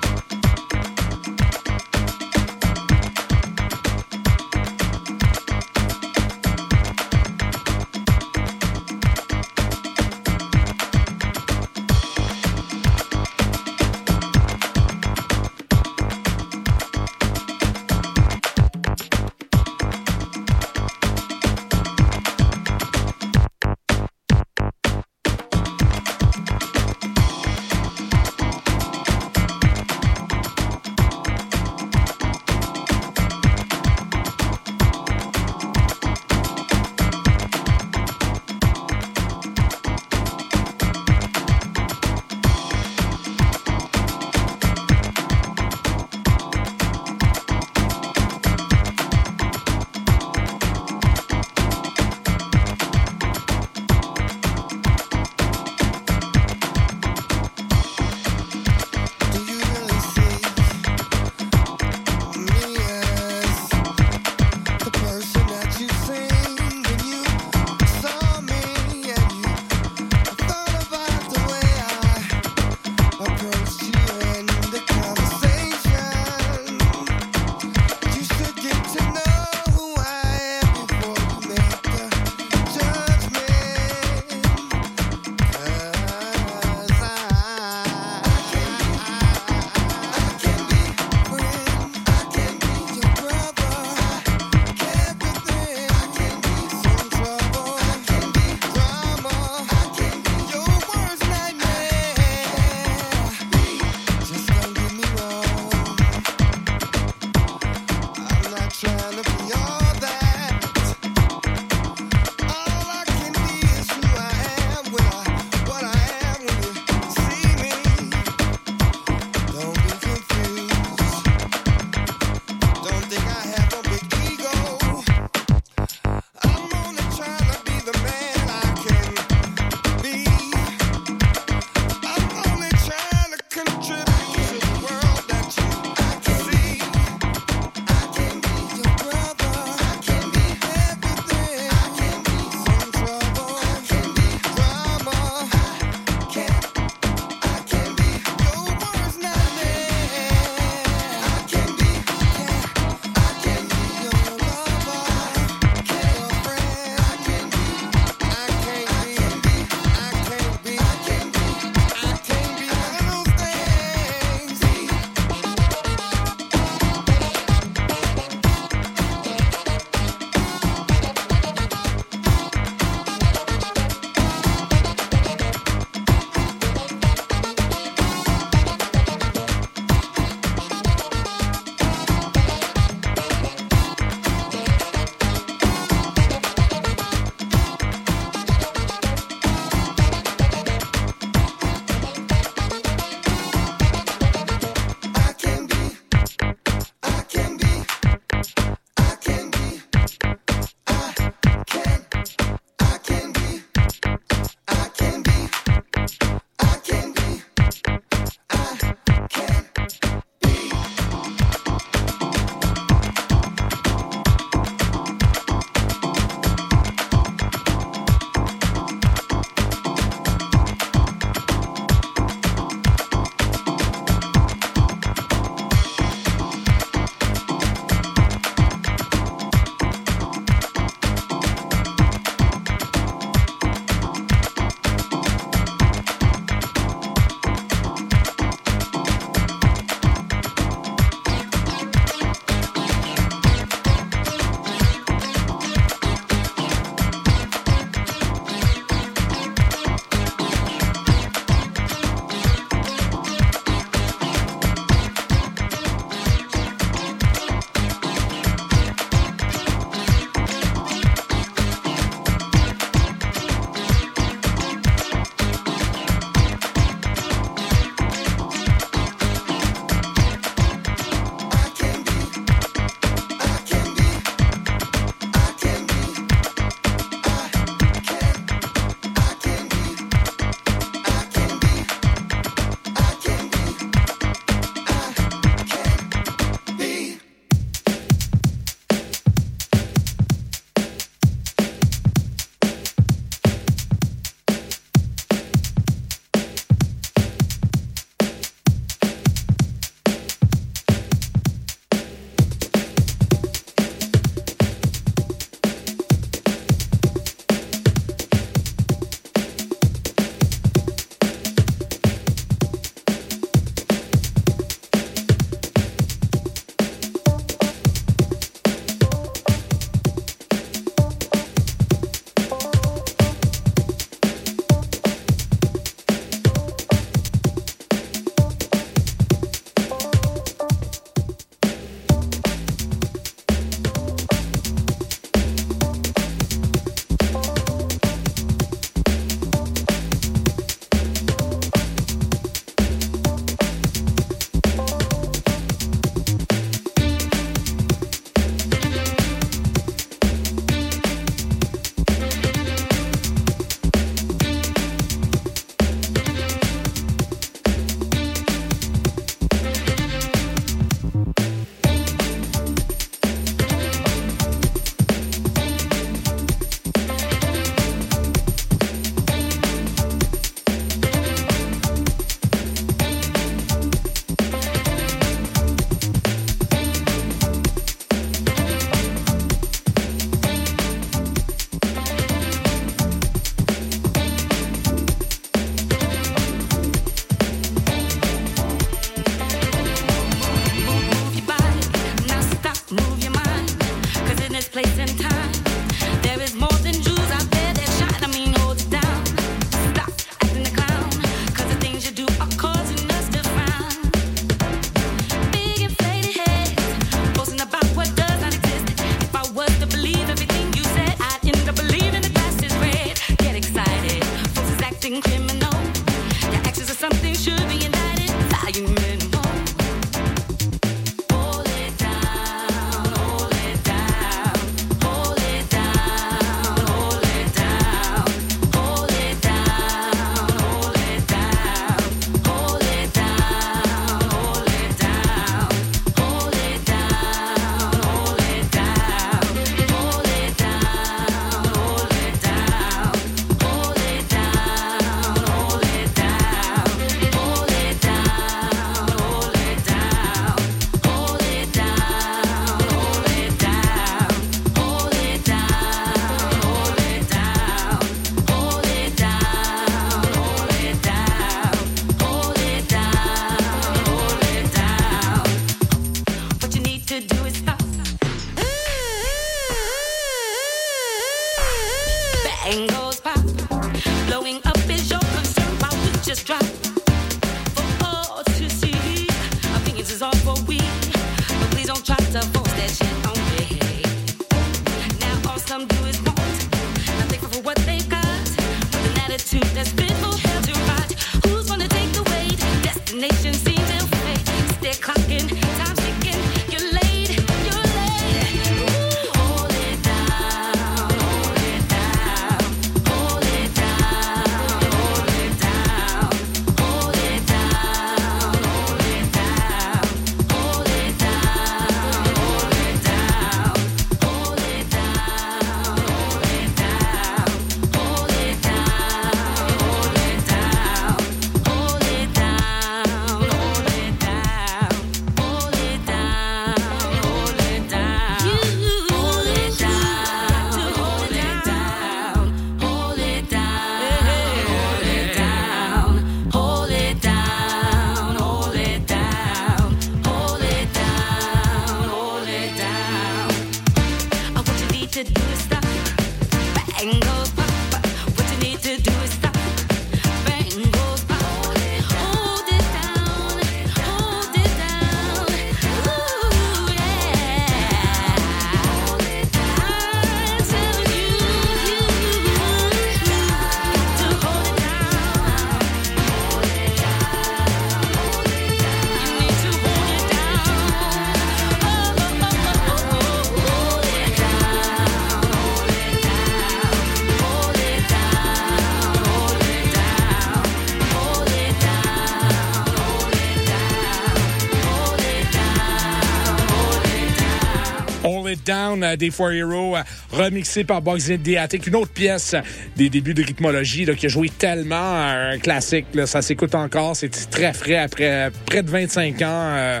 [588.94, 591.86] Down euh, des Four Hero, euh, remixé par Bugsy Theatic.
[591.86, 592.54] Une autre pièce
[592.96, 596.06] des débuts de rythmologie qui a joué tellement un classique.
[596.26, 597.16] ça s'écoute encore.
[597.16, 599.46] C'est très frais après près de 25 ans.
[599.48, 600.00] euh,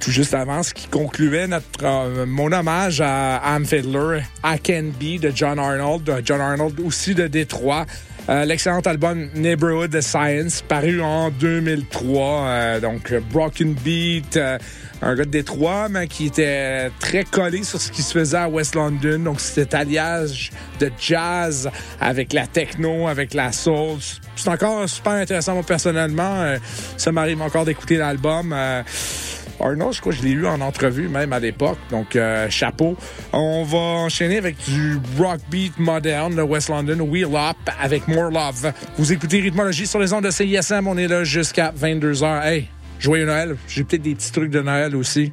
[0.00, 5.18] tout juste avant, ce qui concluait notre, mon hommage à Am Fiddler, I Can Be
[5.18, 6.22] de John Arnold.
[6.24, 7.86] John Arnold aussi de Détroit.
[8.30, 12.22] Euh, L'excellent album Neighborhood Science, paru en 2003.
[12.46, 14.56] euh, donc, euh, Broken Beat, euh,
[15.02, 18.48] un gars de Détroit, mais qui était très collé sur ce qui se faisait à
[18.48, 19.18] West London.
[19.18, 21.68] Donc, cet alliage de jazz
[22.00, 23.98] avec la techno, avec la soul.
[24.36, 26.40] C'est encore super intéressant, moi, personnellement.
[26.40, 26.56] Euh,
[26.96, 28.54] ça m'arrive encore d'écouter l'album.
[29.60, 32.96] Arnold, je crois que je l'ai eu en entrevue même à l'époque, donc euh, chapeau.
[33.32, 38.30] On va enchaîner avec du rock beat moderne de West London, Wheel Up avec More
[38.30, 38.72] Love.
[38.98, 42.44] Vous écoutez Rhythmologie sur les ondes de CISM, on est là jusqu'à 22h.
[42.44, 42.68] Hey,
[42.98, 43.56] joyeux Noël.
[43.68, 45.32] J'ai peut-être des petits trucs de Noël aussi.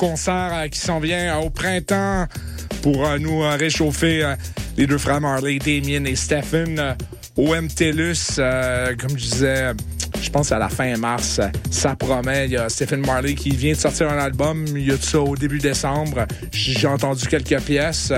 [0.00, 2.26] Concert euh, qui s'en vient euh, au printemps
[2.80, 4.34] pour euh, nous réchauffer
[4.78, 6.96] les deux frères Marley, Damien et Stephen
[7.36, 8.36] au MTLUS.
[8.98, 9.72] comme je disais,
[10.22, 11.40] je pense à la fin mars,
[11.70, 12.46] ça promet.
[12.46, 14.64] Il y a Stephen Marley qui vient de sortir un album.
[14.68, 16.26] Il y a tout ça au début décembre.
[16.50, 18.10] J'ai entendu quelques pièces.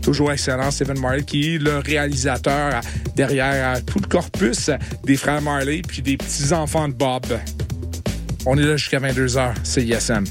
[0.00, 0.70] toujours excellent.
[0.70, 2.80] Stephen Marley qui est le réalisateur
[3.16, 4.70] derrière tout le corpus
[5.02, 7.26] des frères Marley puis des petits-enfants de Bob.
[8.46, 9.54] On est là jusqu'à 22h.
[9.64, 10.24] C'est ISM.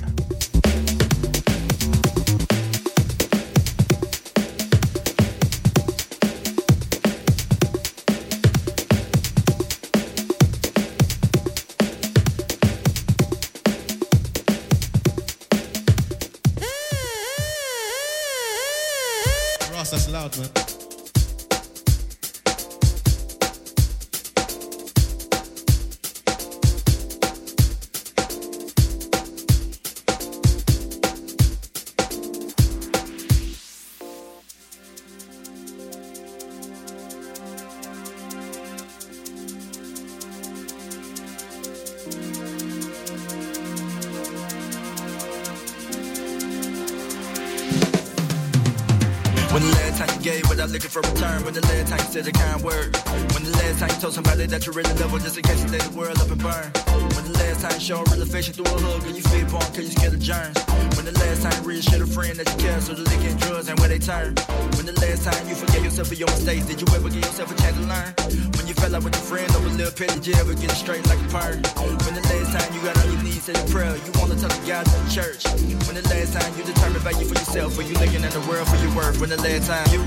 [50.50, 51.44] Without looking for return?
[51.46, 52.96] When the last time you said a kind word?
[53.32, 55.64] When the last time you told somebody that you really love her just in case
[55.64, 56.68] you let the world up and burn?
[57.16, 59.64] When the last time you showed real affection through a hug and you feel born
[59.72, 60.58] cause you scared of germs?
[61.00, 63.32] When the last time you really showed a friend that you care so the liquor
[63.32, 64.36] and drugs and where they turn?
[64.76, 66.66] When the last time you forgave yourself for your mistakes?
[66.68, 68.12] Did you ever give yourself a chance to learn?
[68.60, 71.06] When fell out with your friend over little pet, did you ever get it straight
[71.08, 71.62] like a perm?
[72.06, 74.52] When the last time you got on your knees said a prayer, you wanna talk
[74.52, 75.44] to God in the church?
[75.86, 78.68] When the last time you determined value for yourself, or you looking at the world
[78.68, 79.20] for your worth?
[79.20, 80.02] When the last time you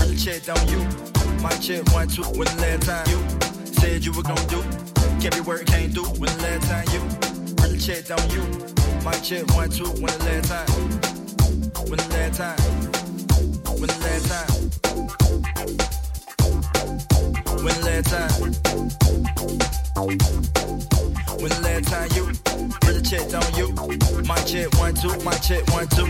[0.00, 0.80] really checked on you?
[1.42, 2.24] Might check one, two.
[2.36, 3.18] When the last time you
[3.78, 4.60] said you were gonna do?
[5.20, 6.04] Kept your can't do.
[6.20, 7.00] When the last time you
[7.62, 8.42] really checked on you?
[9.04, 9.88] Might check one, two.
[10.00, 10.70] When the last time?
[11.88, 12.60] When the last time?
[13.78, 14.75] When the last time?
[17.66, 18.30] When the last time?
[21.42, 22.30] When the last time you
[22.86, 23.74] really checked on you?
[24.22, 26.06] My check one two, my check one two.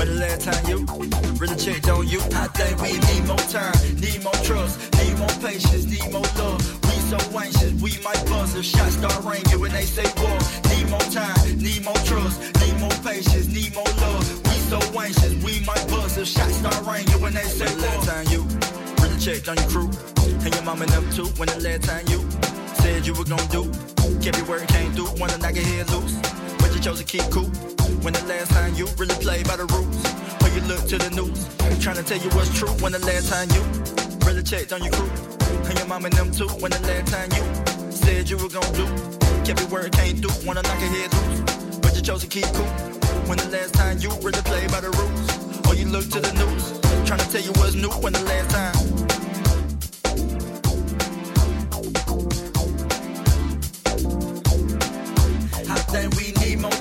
[0.00, 0.88] When the last time you
[1.36, 2.20] really checked on you?
[2.32, 6.64] I think we need more time, need more trust, need more patience, need more love.
[6.88, 10.40] We so anxious, we might buzz if shots start ringing when they say war.
[10.72, 14.24] Need more time, need more trust, need more patience, need more love.
[14.48, 17.84] We so anxious, we might buzz if shots start ringing when they say war.
[17.84, 18.48] Last time you
[19.26, 19.90] checked on your crew
[20.46, 21.26] and your mom and them too.
[21.34, 22.22] When the last time you
[22.78, 23.66] said you were gonna do,
[24.22, 25.02] kept your word, can't do.
[25.18, 26.14] Wanna knock your head loose,
[26.62, 27.50] but you chose to keep cool.
[28.06, 29.98] When the last time you really played by the rules,
[30.46, 31.42] or you look to the news,
[31.82, 32.70] trying to tell you what's true.
[32.78, 33.66] When the last time you
[34.22, 35.10] really checked on your crew
[35.66, 36.46] and your mom and them too.
[36.62, 37.42] When the last time you
[37.90, 38.86] said you were gonna do,
[39.42, 40.30] kept your word, can't do.
[40.46, 41.42] Wanna knock your head loose,
[41.82, 42.70] but you chose to keep cool.
[43.26, 45.26] When the last time you really played by the rules,
[45.66, 47.90] or you look to the news, trying to tell you what's new.
[47.90, 49.05] When the last time.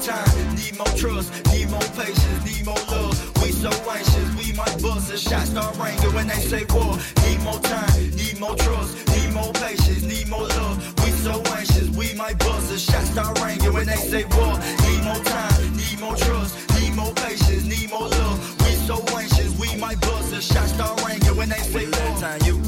[0.05, 3.17] Time, need more trust, need more patience, need more love.
[3.41, 6.93] We so anxious, we might bust a shot, start ringing when they say war.
[7.25, 10.77] Need more time, need more trust, need more patience, need more love.
[11.01, 14.53] We so anxious, we might bust a shot, start ringing when they say war.
[14.85, 18.37] Need more time, need more trust, need more patience, need more love.
[18.61, 22.19] We so anxious, we might bust a shot, start ringing when they say war.
[22.21, 22.61] Time you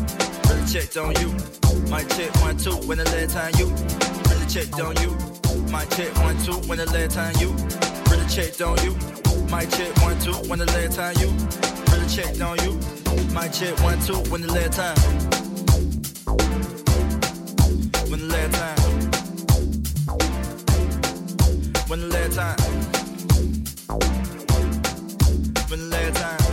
[0.49, 1.29] really checked on you,
[1.87, 2.75] might check one two.
[2.87, 3.67] When the last time you
[4.29, 5.46] really checked on you.
[5.71, 7.49] Might check one, two, when the last time you
[8.09, 8.95] really checked on you.
[9.49, 11.27] Might check one, two, when the last time you
[11.91, 12.79] really checked on you.
[13.33, 14.97] Might check one, two, when the last time.
[18.09, 18.77] When the last time.
[21.87, 22.57] When the last time.
[25.69, 26.46] When the last time.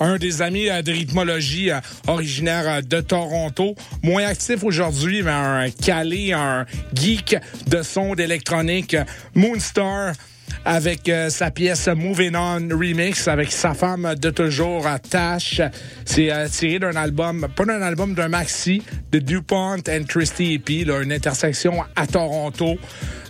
[0.00, 5.30] Un des amis euh, de rythmologie euh, originaire euh, de Toronto, moins actif aujourd'hui, mais
[5.30, 7.36] un calé, un geek
[7.68, 8.96] de son d'électronique,
[9.34, 10.14] Moonstar
[10.68, 15.62] avec euh, sa pièce Moving On Remix avec sa femme de toujours, Tash.
[16.04, 20.84] C'est euh, tiré d'un album, pas d'un album, d'un maxi de DuPont and Christie EP,
[20.84, 22.76] là, une intersection à Toronto.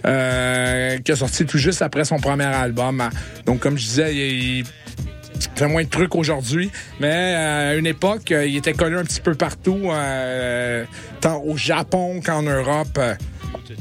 [0.05, 3.09] euh, qui a sorti tout juste après son premier album.
[3.47, 4.65] Donc, comme je disais, il,
[5.55, 9.35] fait moins de trucs aujourd'hui, mais à une époque, il était connu un petit peu
[9.35, 9.91] partout,
[11.21, 12.99] tant au Japon qu'en Europe.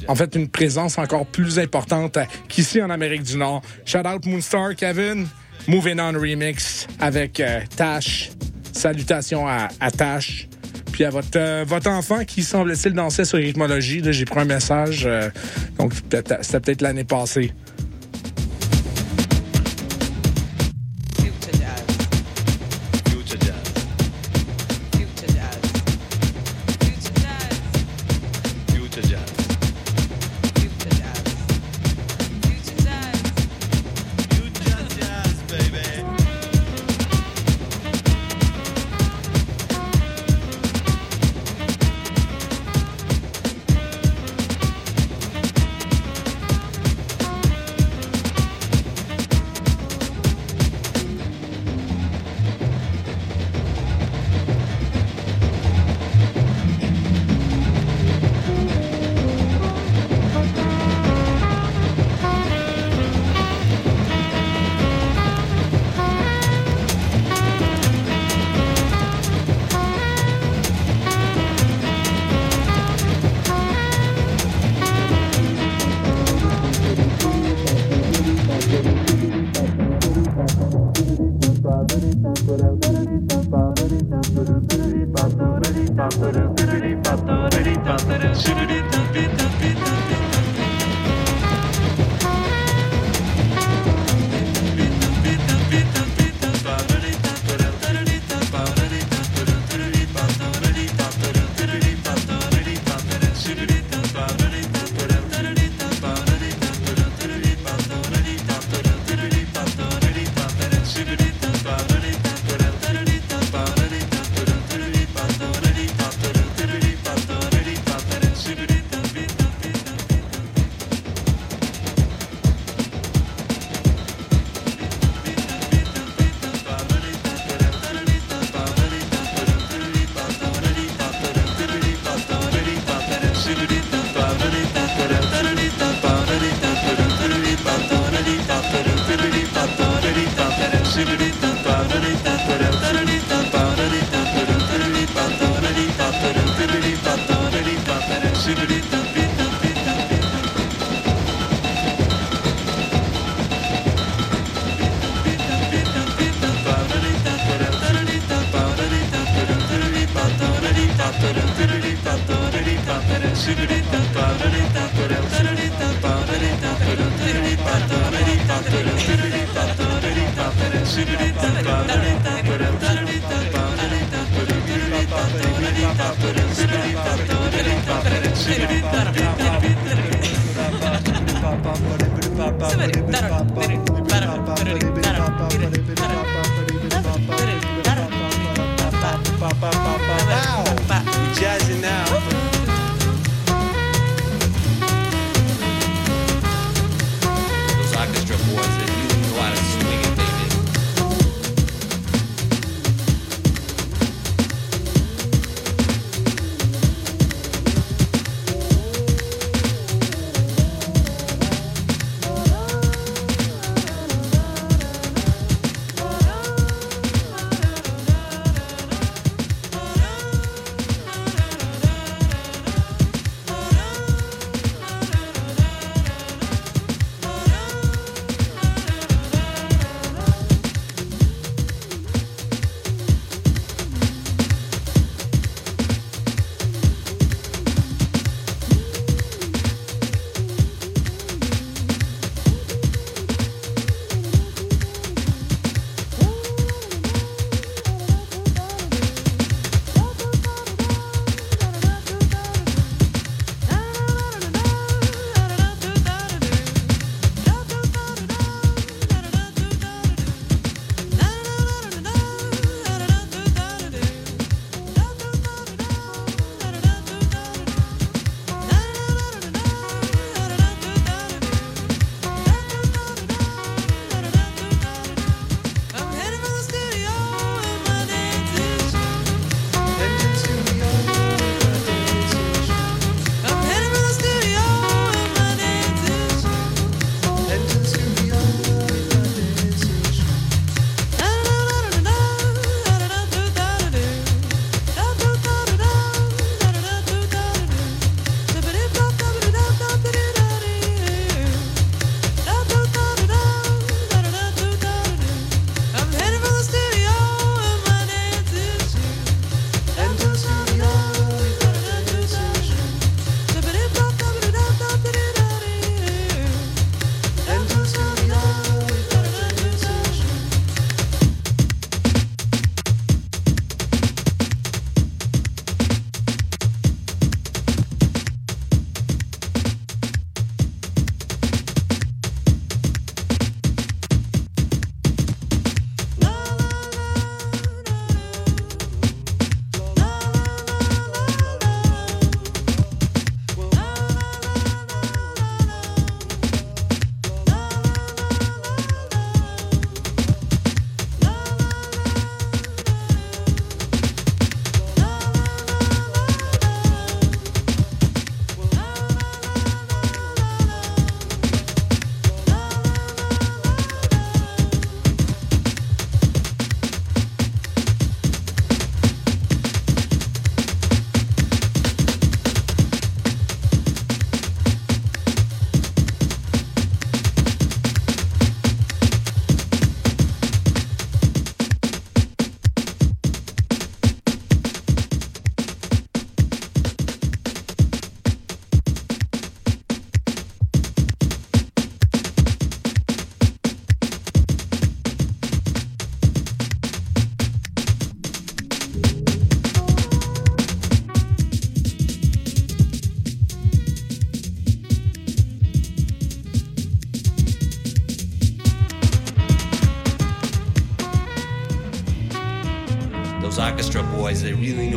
[0.07, 3.61] En fait, une présence encore plus importante qu'ici en Amérique du Nord.
[3.85, 5.27] Shout out Moonstar, Kevin.
[5.67, 8.31] Moving On Remix avec euh, Tash.
[8.71, 10.47] Salutations à, Tash.
[10.91, 14.01] Puis à votre, euh, votre enfant qui semble-t-il dansait sur rythmologie.
[14.01, 15.05] Là, J'ai pris un message.
[15.05, 15.29] euh,
[15.77, 16.21] donc, c'était
[16.59, 17.53] peut-être l'année passée.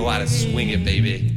[0.01, 1.30] Know how to swing it, baby.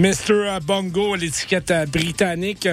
[0.00, 0.60] Mr.
[0.64, 2.66] Bongo, l'étiquette euh, britannique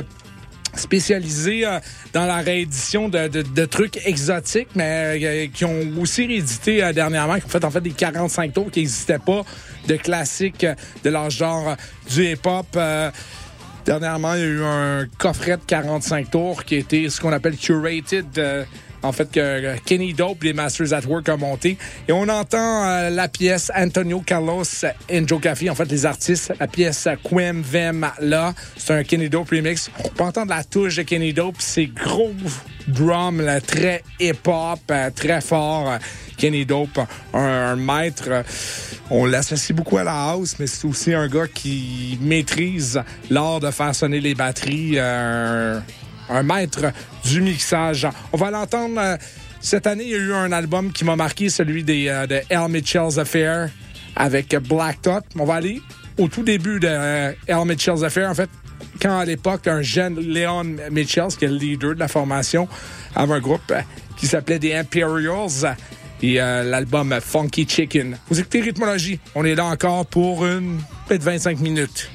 [0.74, 1.80] spécialisée euh,
[2.14, 7.46] dans la réédition de, trucs exotiques, mais euh, qui ont aussi réédité euh, dernièrement, qui
[7.46, 9.42] ont fait en fait des 45 tours qui n'existaient pas,
[9.90, 10.74] de classiques euh,
[11.04, 11.76] de leur genre euh,
[12.10, 12.68] du hip-hop.
[12.78, 13.12] euh,
[13.86, 17.58] Dernièrement, il y a eu un coffret de 45 tours qui été ce qu'on appelle
[17.58, 18.66] curated.
[19.04, 21.78] En fait, que euh, Kenny Dope, les Masters at Work, a monté.
[22.08, 24.64] Et on entend euh, la pièce Antonio Carlos
[25.10, 26.54] et Joe Café, en fait, les artistes.
[26.60, 28.54] La pièce Quem Vem La.
[28.76, 29.90] C'est un Kenny Dope remix.
[30.04, 32.34] On peut entendre la touche de Kenny Dope, c'est gros
[32.88, 35.98] drum, là, très hip-hop, euh, très fort.
[36.38, 37.00] Kenny Dope,
[37.34, 38.44] un, maître.
[39.10, 43.72] On l'associe beaucoup à la house, mais c'est aussi un gars qui maîtrise l'art de
[43.72, 44.98] faire sonner les batteries.
[46.30, 46.92] Un maître
[47.24, 48.08] du mixage.
[48.34, 49.00] On va l'entendre.
[49.00, 49.18] euh,
[49.60, 52.42] cette année, il y a eu un album qui m'a marqué, celui des, euh, de
[52.50, 52.68] L.
[52.70, 53.70] Mitchell's Affair
[54.16, 55.26] avec Black Thought.
[55.38, 55.82] On va aller
[56.18, 57.66] au tout début de euh.
[57.66, 58.30] Mitchell's Affair.
[58.30, 58.50] En fait,
[59.02, 62.68] quand à l'époque, un jeune Leon Mitchell, qui est le leader de la formation,
[63.16, 63.74] avait un groupe
[64.16, 65.76] qui s'appelait The Imperials
[66.22, 68.18] et euh, l'album Funky Chicken.
[68.30, 69.20] Vous écoutez Rhythmologie.
[69.36, 72.10] On est là encore pour une peut-être 25 minutes.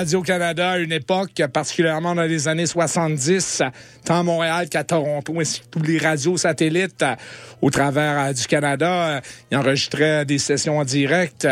[0.00, 3.62] Radio-Canada à une époque, particulièrement dans les années 70,
[4.02, 7.14] tant à Montréal qu'à Toronto, ainsi que tous les radios satellites euh,
[7.60, 9.16] au travers euh, du Canada.
[9.16, 9.20] Euh,
[9.50, 11.46] Ils enregistraient des sessions en direct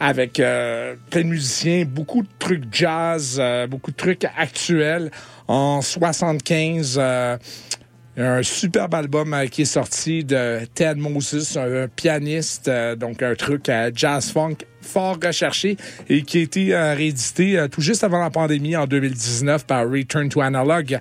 [0.00, 3.38] avec plein de musiciens, beaucoup de trucs jazz,
[3.68, 5.10] beaucoup de trucs actuels.
[5.46, 7.36] En 75, euh,
[8.16, 13.22] il y a un superbe album qui est sorti de Ted Moses, un, pianiste, donc
[13.22, 15.76] un truc jazz funk fort recherché
[16.08, 19.88] et qui a été euh, réédité euh, tout juste avant la pandémie en 2019 par
[19.88, 20.98] Return to Analog.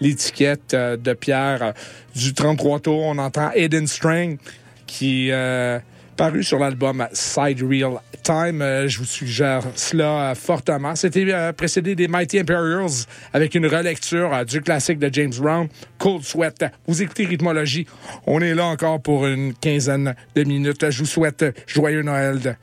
[0.00, 1.72] L'étiquette euh, de Pierre
[2.14, 4.38] du 33 tours, on entend Eden String
[4.86, 5.78] qui euh,
[6.16, 8.62] paru sur l'album Side Real Time.
[8.86, 10.94] Je vous suggère cela fortement.
[10.94, 15.68] C'était précédé des Mighty Imperials avec une relecture du classique de James Brown,
[15.98, 16.64] Cold Sweat.
[16.86, 17.86] Vous écoutez Rhythmologie.
[18.26, 20.88] On est là encore pour une quinzaine de minutes.
[20.88, 22.56] Je vous souhaite joyeux Noël.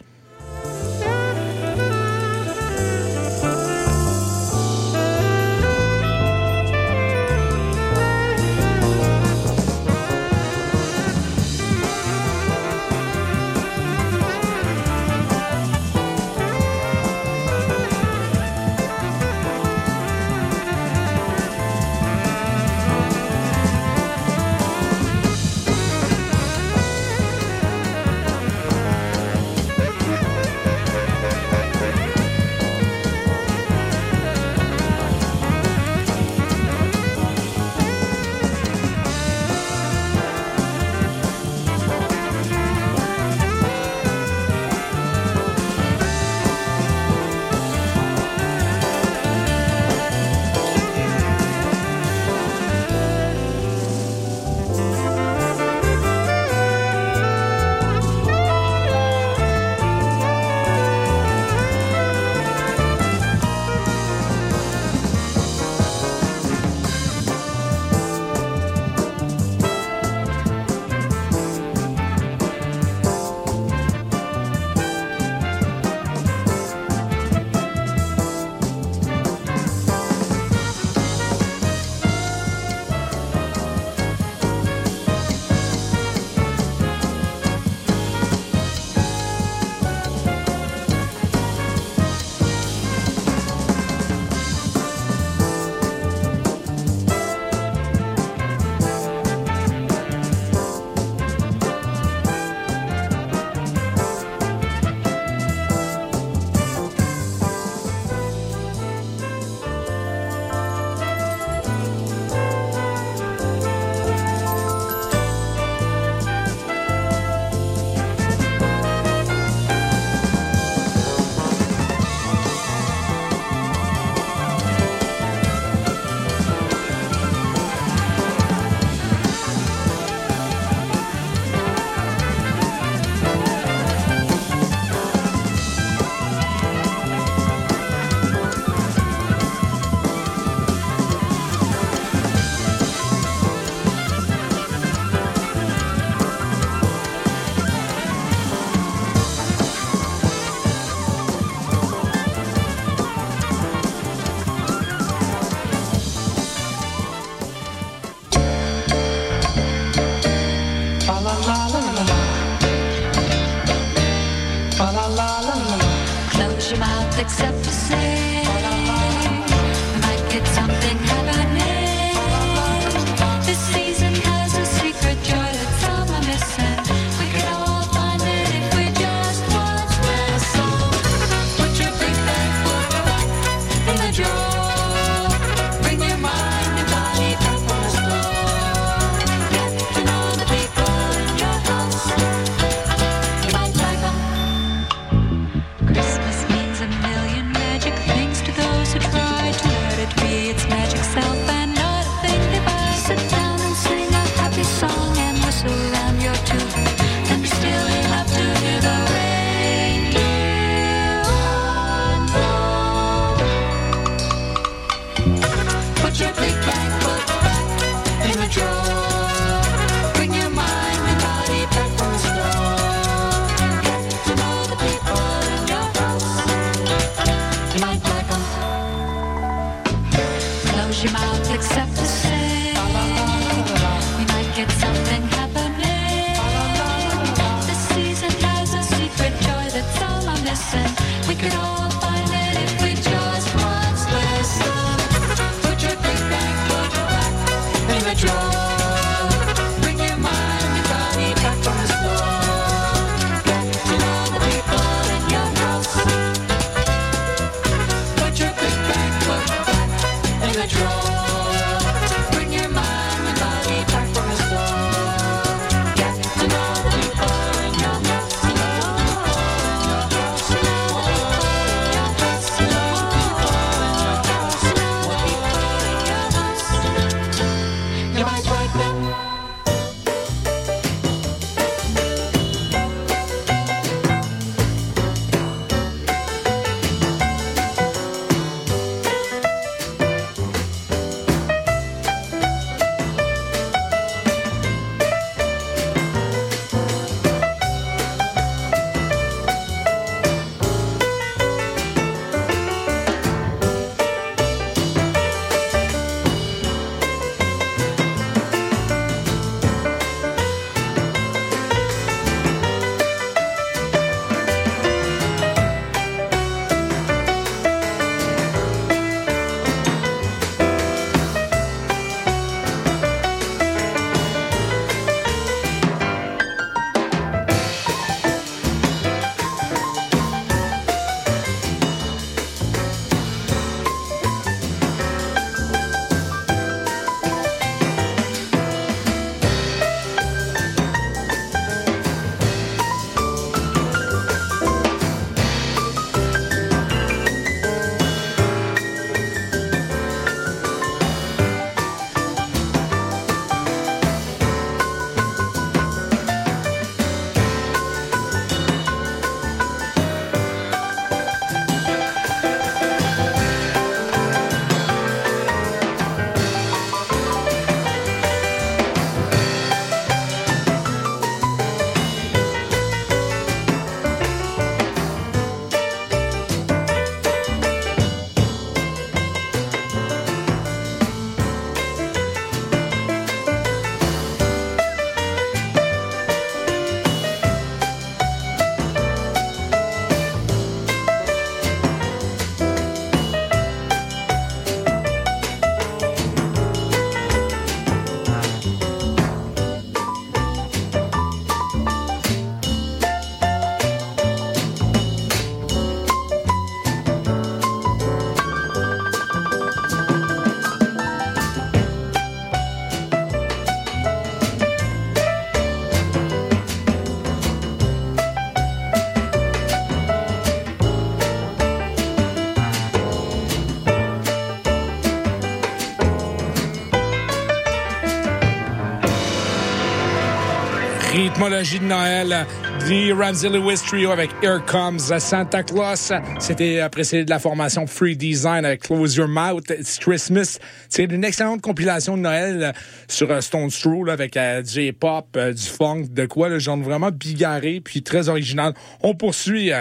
[431.44, 432.46] Rythmologie de Noël,
[432.88, 436.14] The Ramsey Lewis Trio avec Here Comes Santa Claus.
[436.40, 440.58] C'était euh, précédé de la formation Free Design avec Close Your Mouth, It's Christmas.
[440.88, 442.72] C'est une excellente compilation de Noël euh,
[443.10, 447.82] sur euh, Stone Throw avec du euh, du funk, de quoi, le genre vraiment bigarré
[447.84, 448.74] puis très original.
[449.02, 449.72] On poursuit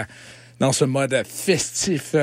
[0.59, 2.13] dans ce mode festif.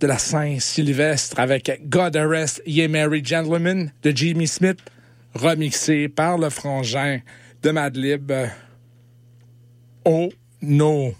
[0.00, 4.78] de la Saint-Sylvestre avec God Arrest Ye Merry Gentlemen de Jimmy Smith,
[5.34, 7.20] remixé par le frangin
[7.62, 8.32] de Madlib.
[10.04, 10.30] Oh
[10.60, 11.14] no!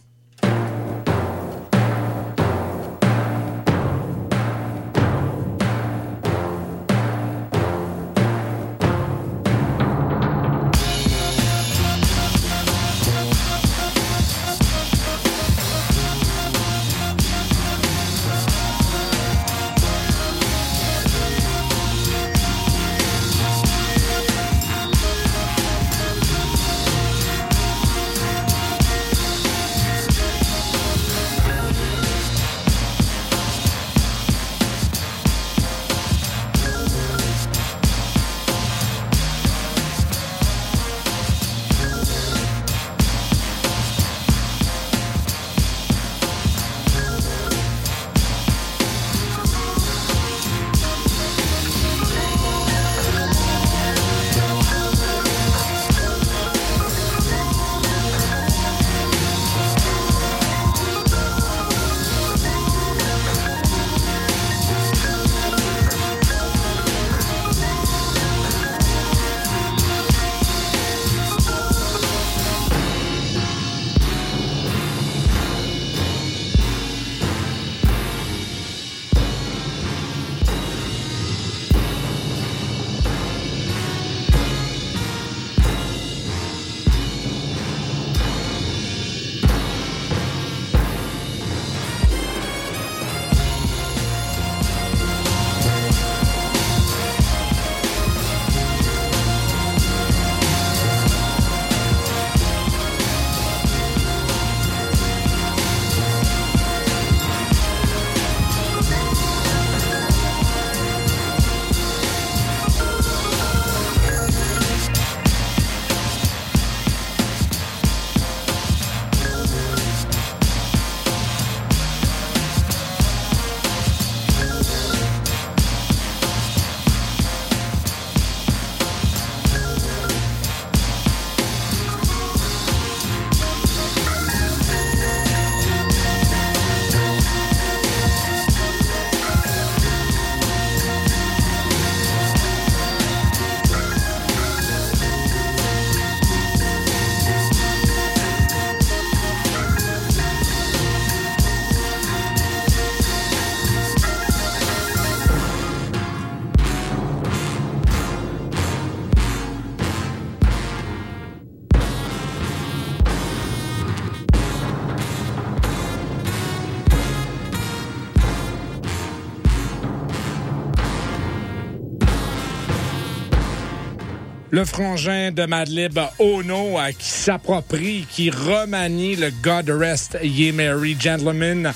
[174.64, 181.72] Frangin de Madlib Ono qui s'approprie, qui remanie le God Rest Ye Merry Gentlemen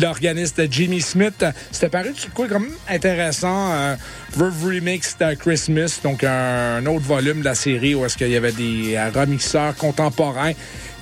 [0.00, 1.44] l'organiste Jimmy Smith.
[1.70, 3.72] C'était paru de quoi comme intéressant.
[3.72, 3.96] Euh,
[4.36, 8.28] Verve Remix de Christmas, donc un, un, autre volume de la série où est-ce qu'il
[8.28, 10.52] y avait des euh, remixeurs contemporains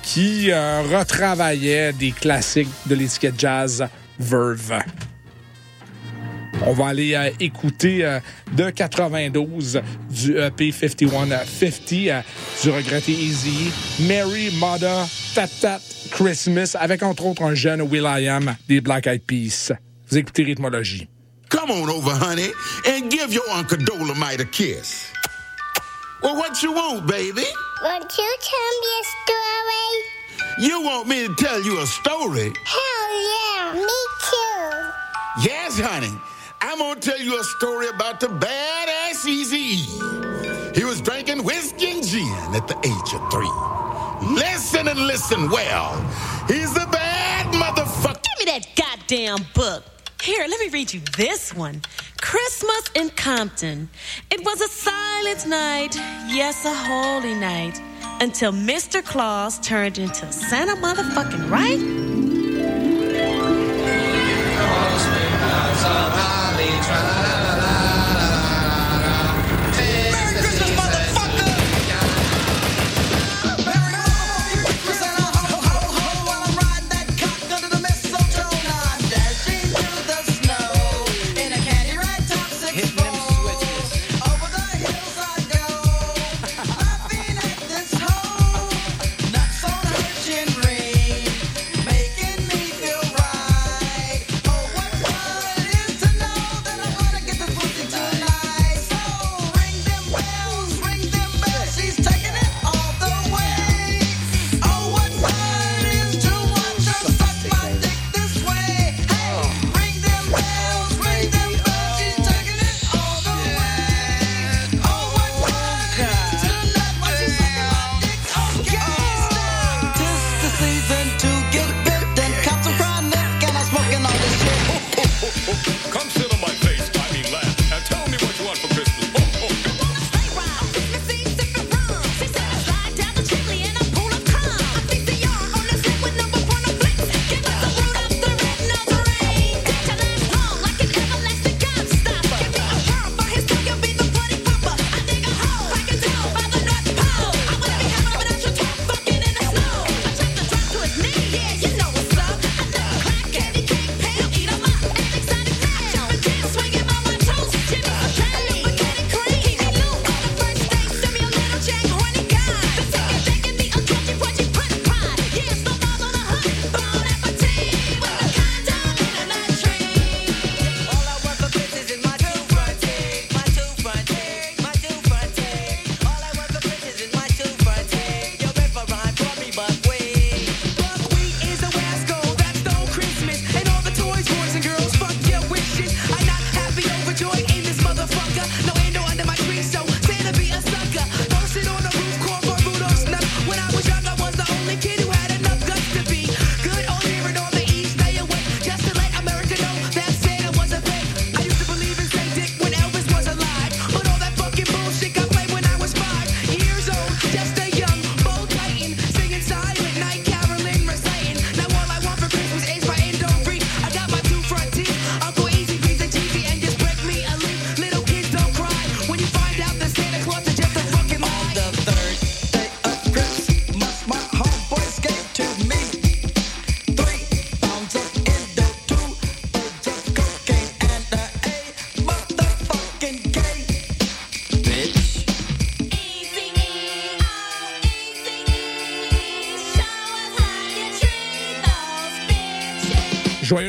[0.01, 3.85] qui euh, retravaillaient des classiques de l'étiquette jazz
[4.19, 4.79] Verve.
[6.67, 8.19] On va aller euh, écouter euh,
[8.53, 12.21] de 92 du EP 5150 euh,
[12.63, 13.71] du regretté Easy,
[14.07, 15.05] Mary Mother
[15.35, 15.79] Tat Tat
[16.09, 19.73] Christmas, avec entre autres un jeune Will.i.am des Black Eyed Peas.
[20.09, 21.07] Vous écoutez Rythmologie.
[21.49, 22.49] Come on over, honey,
[22.87, 25.11] and give your Uncle Dolomite a kiss.
[26.23, 27.45] Well, what you want, baby?
[27.83, 30.67] Won't you tell me a story?
[30.67, 32.51] You want me to tell you a story?
[32.65, 35.47] Hell yeah, me too.
[35.47, 36.17] Yes, honey.
[36.67, 39.75] I'm gonna tell you a story about the badass Easy
[40.73, 44.33] He was drinking whiskey and gin at the age of three.
[44.33, 45.93] Listen and listen well.
[46.47, 48.19] He's the bad motherfucker.
[48.23, 49.83] Give me that goddamn book.
[50.23, 51.83] Here, let me read you this one.
[52.19, 53.87] Christmas in Compton.
[54.31, 55.95] It was a silent night,
[56.27, 57.79] yes, a holy night,
[58.21, 59.05] until Mr.
[59.05, 62.25] Claus turned into Santa motherfucking right.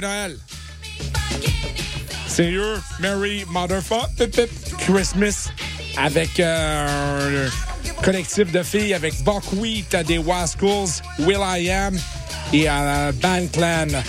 [0.06, 0.36] Noël.
[2.28, 4.46] Sérieux, Merry Motherfucker
[4.78, 5.48] Christmas
[5.96, 11.98] avec euh, un collectif de filles avec Buckwheat des Wascals, Will I Am
[12.52, 14.00] et euh, Band Clan.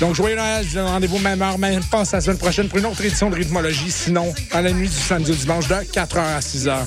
[0.00, 3.28] Donc, joyeux Noël, rendez-vous même heure, même pas la semaine prochaine pour une autre édition
[3.28, 3.90] de Rhythmologie.
[3.90, 6.86] Sinon, à la nuit du samedi au dimanche de 4h à 6h.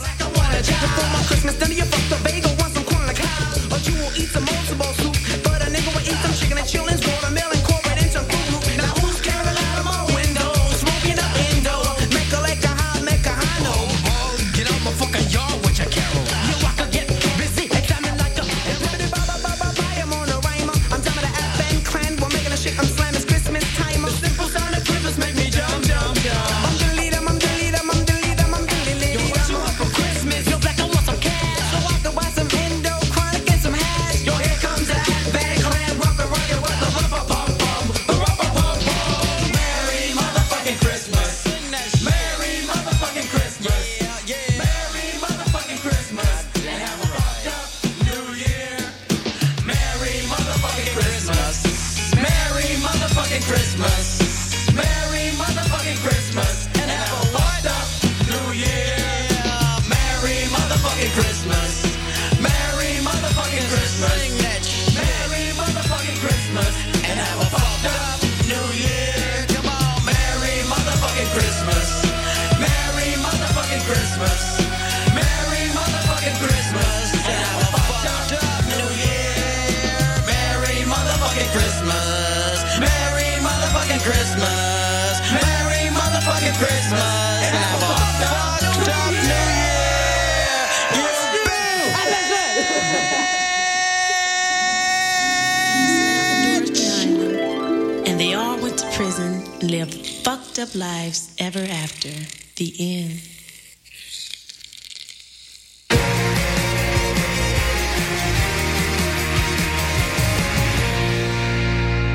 [100.57, 102.09] Fucked up lives ever after.
[102.55, 103.19] The end.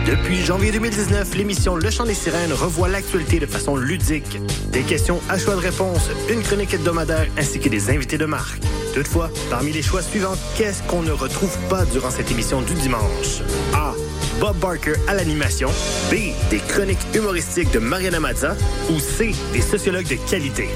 [0.06, 4.38] Depuis janvier 2019, l'émission Le Chant des Sirènes revoit l'actualité de façon ludique.
[4.70, 8.60] Des questions à choix de réponse, une chronique hebdomadaire ainsi que des invités de marque.
[8.94, 13.40] Toutefois, parmi les choix suivants, qu'est-ce qu'on ne retrouve pas durant cette émission du dimanche?
[13.74, 13.94] A.
[14.40, 15.70] Bob Barker à l'animation.
[16.10, 16.32] B.
[16.50, 18.56] Des chroniques humoristiques de Mariana Mazza.
[18.90, 19.34] Ou C.
[19.52, 20.68] Des sociologues de qualité.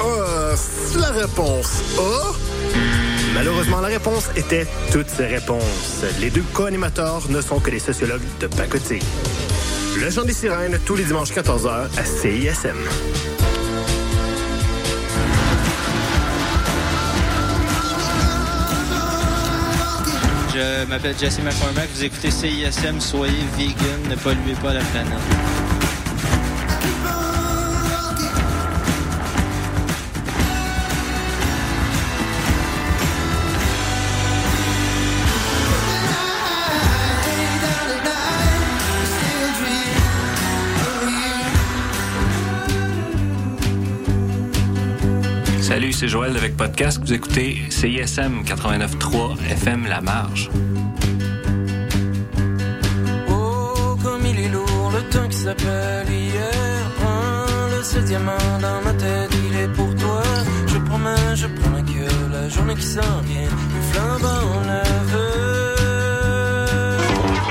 [0.00, 0.54] Euh,
[0.98, 2.32] la réponse A.
[3.34, 6.04] Malheureusement, la réponse était toutes ces réponses.
[6.20, 9.02] Les deux co-animateurs ne sont que des sociologues de pacotille.
[10.00, 12.76] Le chant des sirènes, tous les dimanches 14h à CISM.
[20.58, 21.88] Je m'appelle Jesse McCormack.
[21.94, 22.98] Vous écoutez CISM.
[22.98, 24.10] Soyez vegan.
[24.10, 25.57] Ne polluez pas la planète.
[45.88, 47.00] Salut, c'est Joël avec Podcast.
[47.02, 50.50] Vous écoutez CISM 89.3 FM La Marge.
[53.30, 56.92] Oh, comme il est lourd le temps qui s'appelle hier.
[56.98, 60.22] Prends le seul diamant dans ma tête, il est pour toi.
[60.66, 65.76] Je promets, je promets que la journée qui s'en vient, le flambant neveu.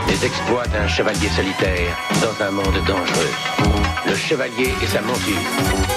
[0.10, 3.34] Les exploits d'un chevalier solitaire dans un monde dangereux.
[4.06, 5.97] Le chevalier et sa monture.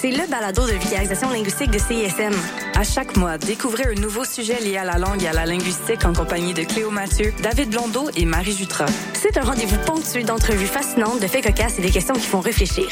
[0.00, 2.32] C'est le balado de vulgarisation linguistique de CISM.
[2.74, 6.06] À chaque mois, découvrez un nouveau sujet lié à la langue et à la linguistique
[6.06, 8.86] en compagnie de Cléo Mathieu, David Blondeau et Marie Jutra.
[9.12, 12.86] C'est un rendez-vous ponctué d'entrevues fascinantes, de faits cocasses et des questions qui font réfléchir.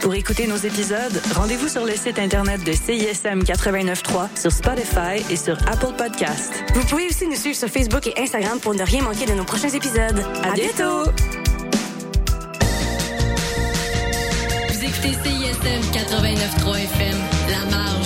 [0.00, 5.36] Pour écouter nos épisodes, rendez-vous sur le site internet de CISM 89.3, sur Spotify et
[5.36, 6.52] sur Apple Podcast.
[6.74, 9.44] Vous pouvez aussi nous suivre sur Facebook et Instagram pour ne rien manquer de nos
[9.44, 10.24] prochains épisodes.
[10.42, 11.12] À, bientôt!
[15.00, 17.16] TCISM 89.3 FM,
[17.50, 17.99] La Marge.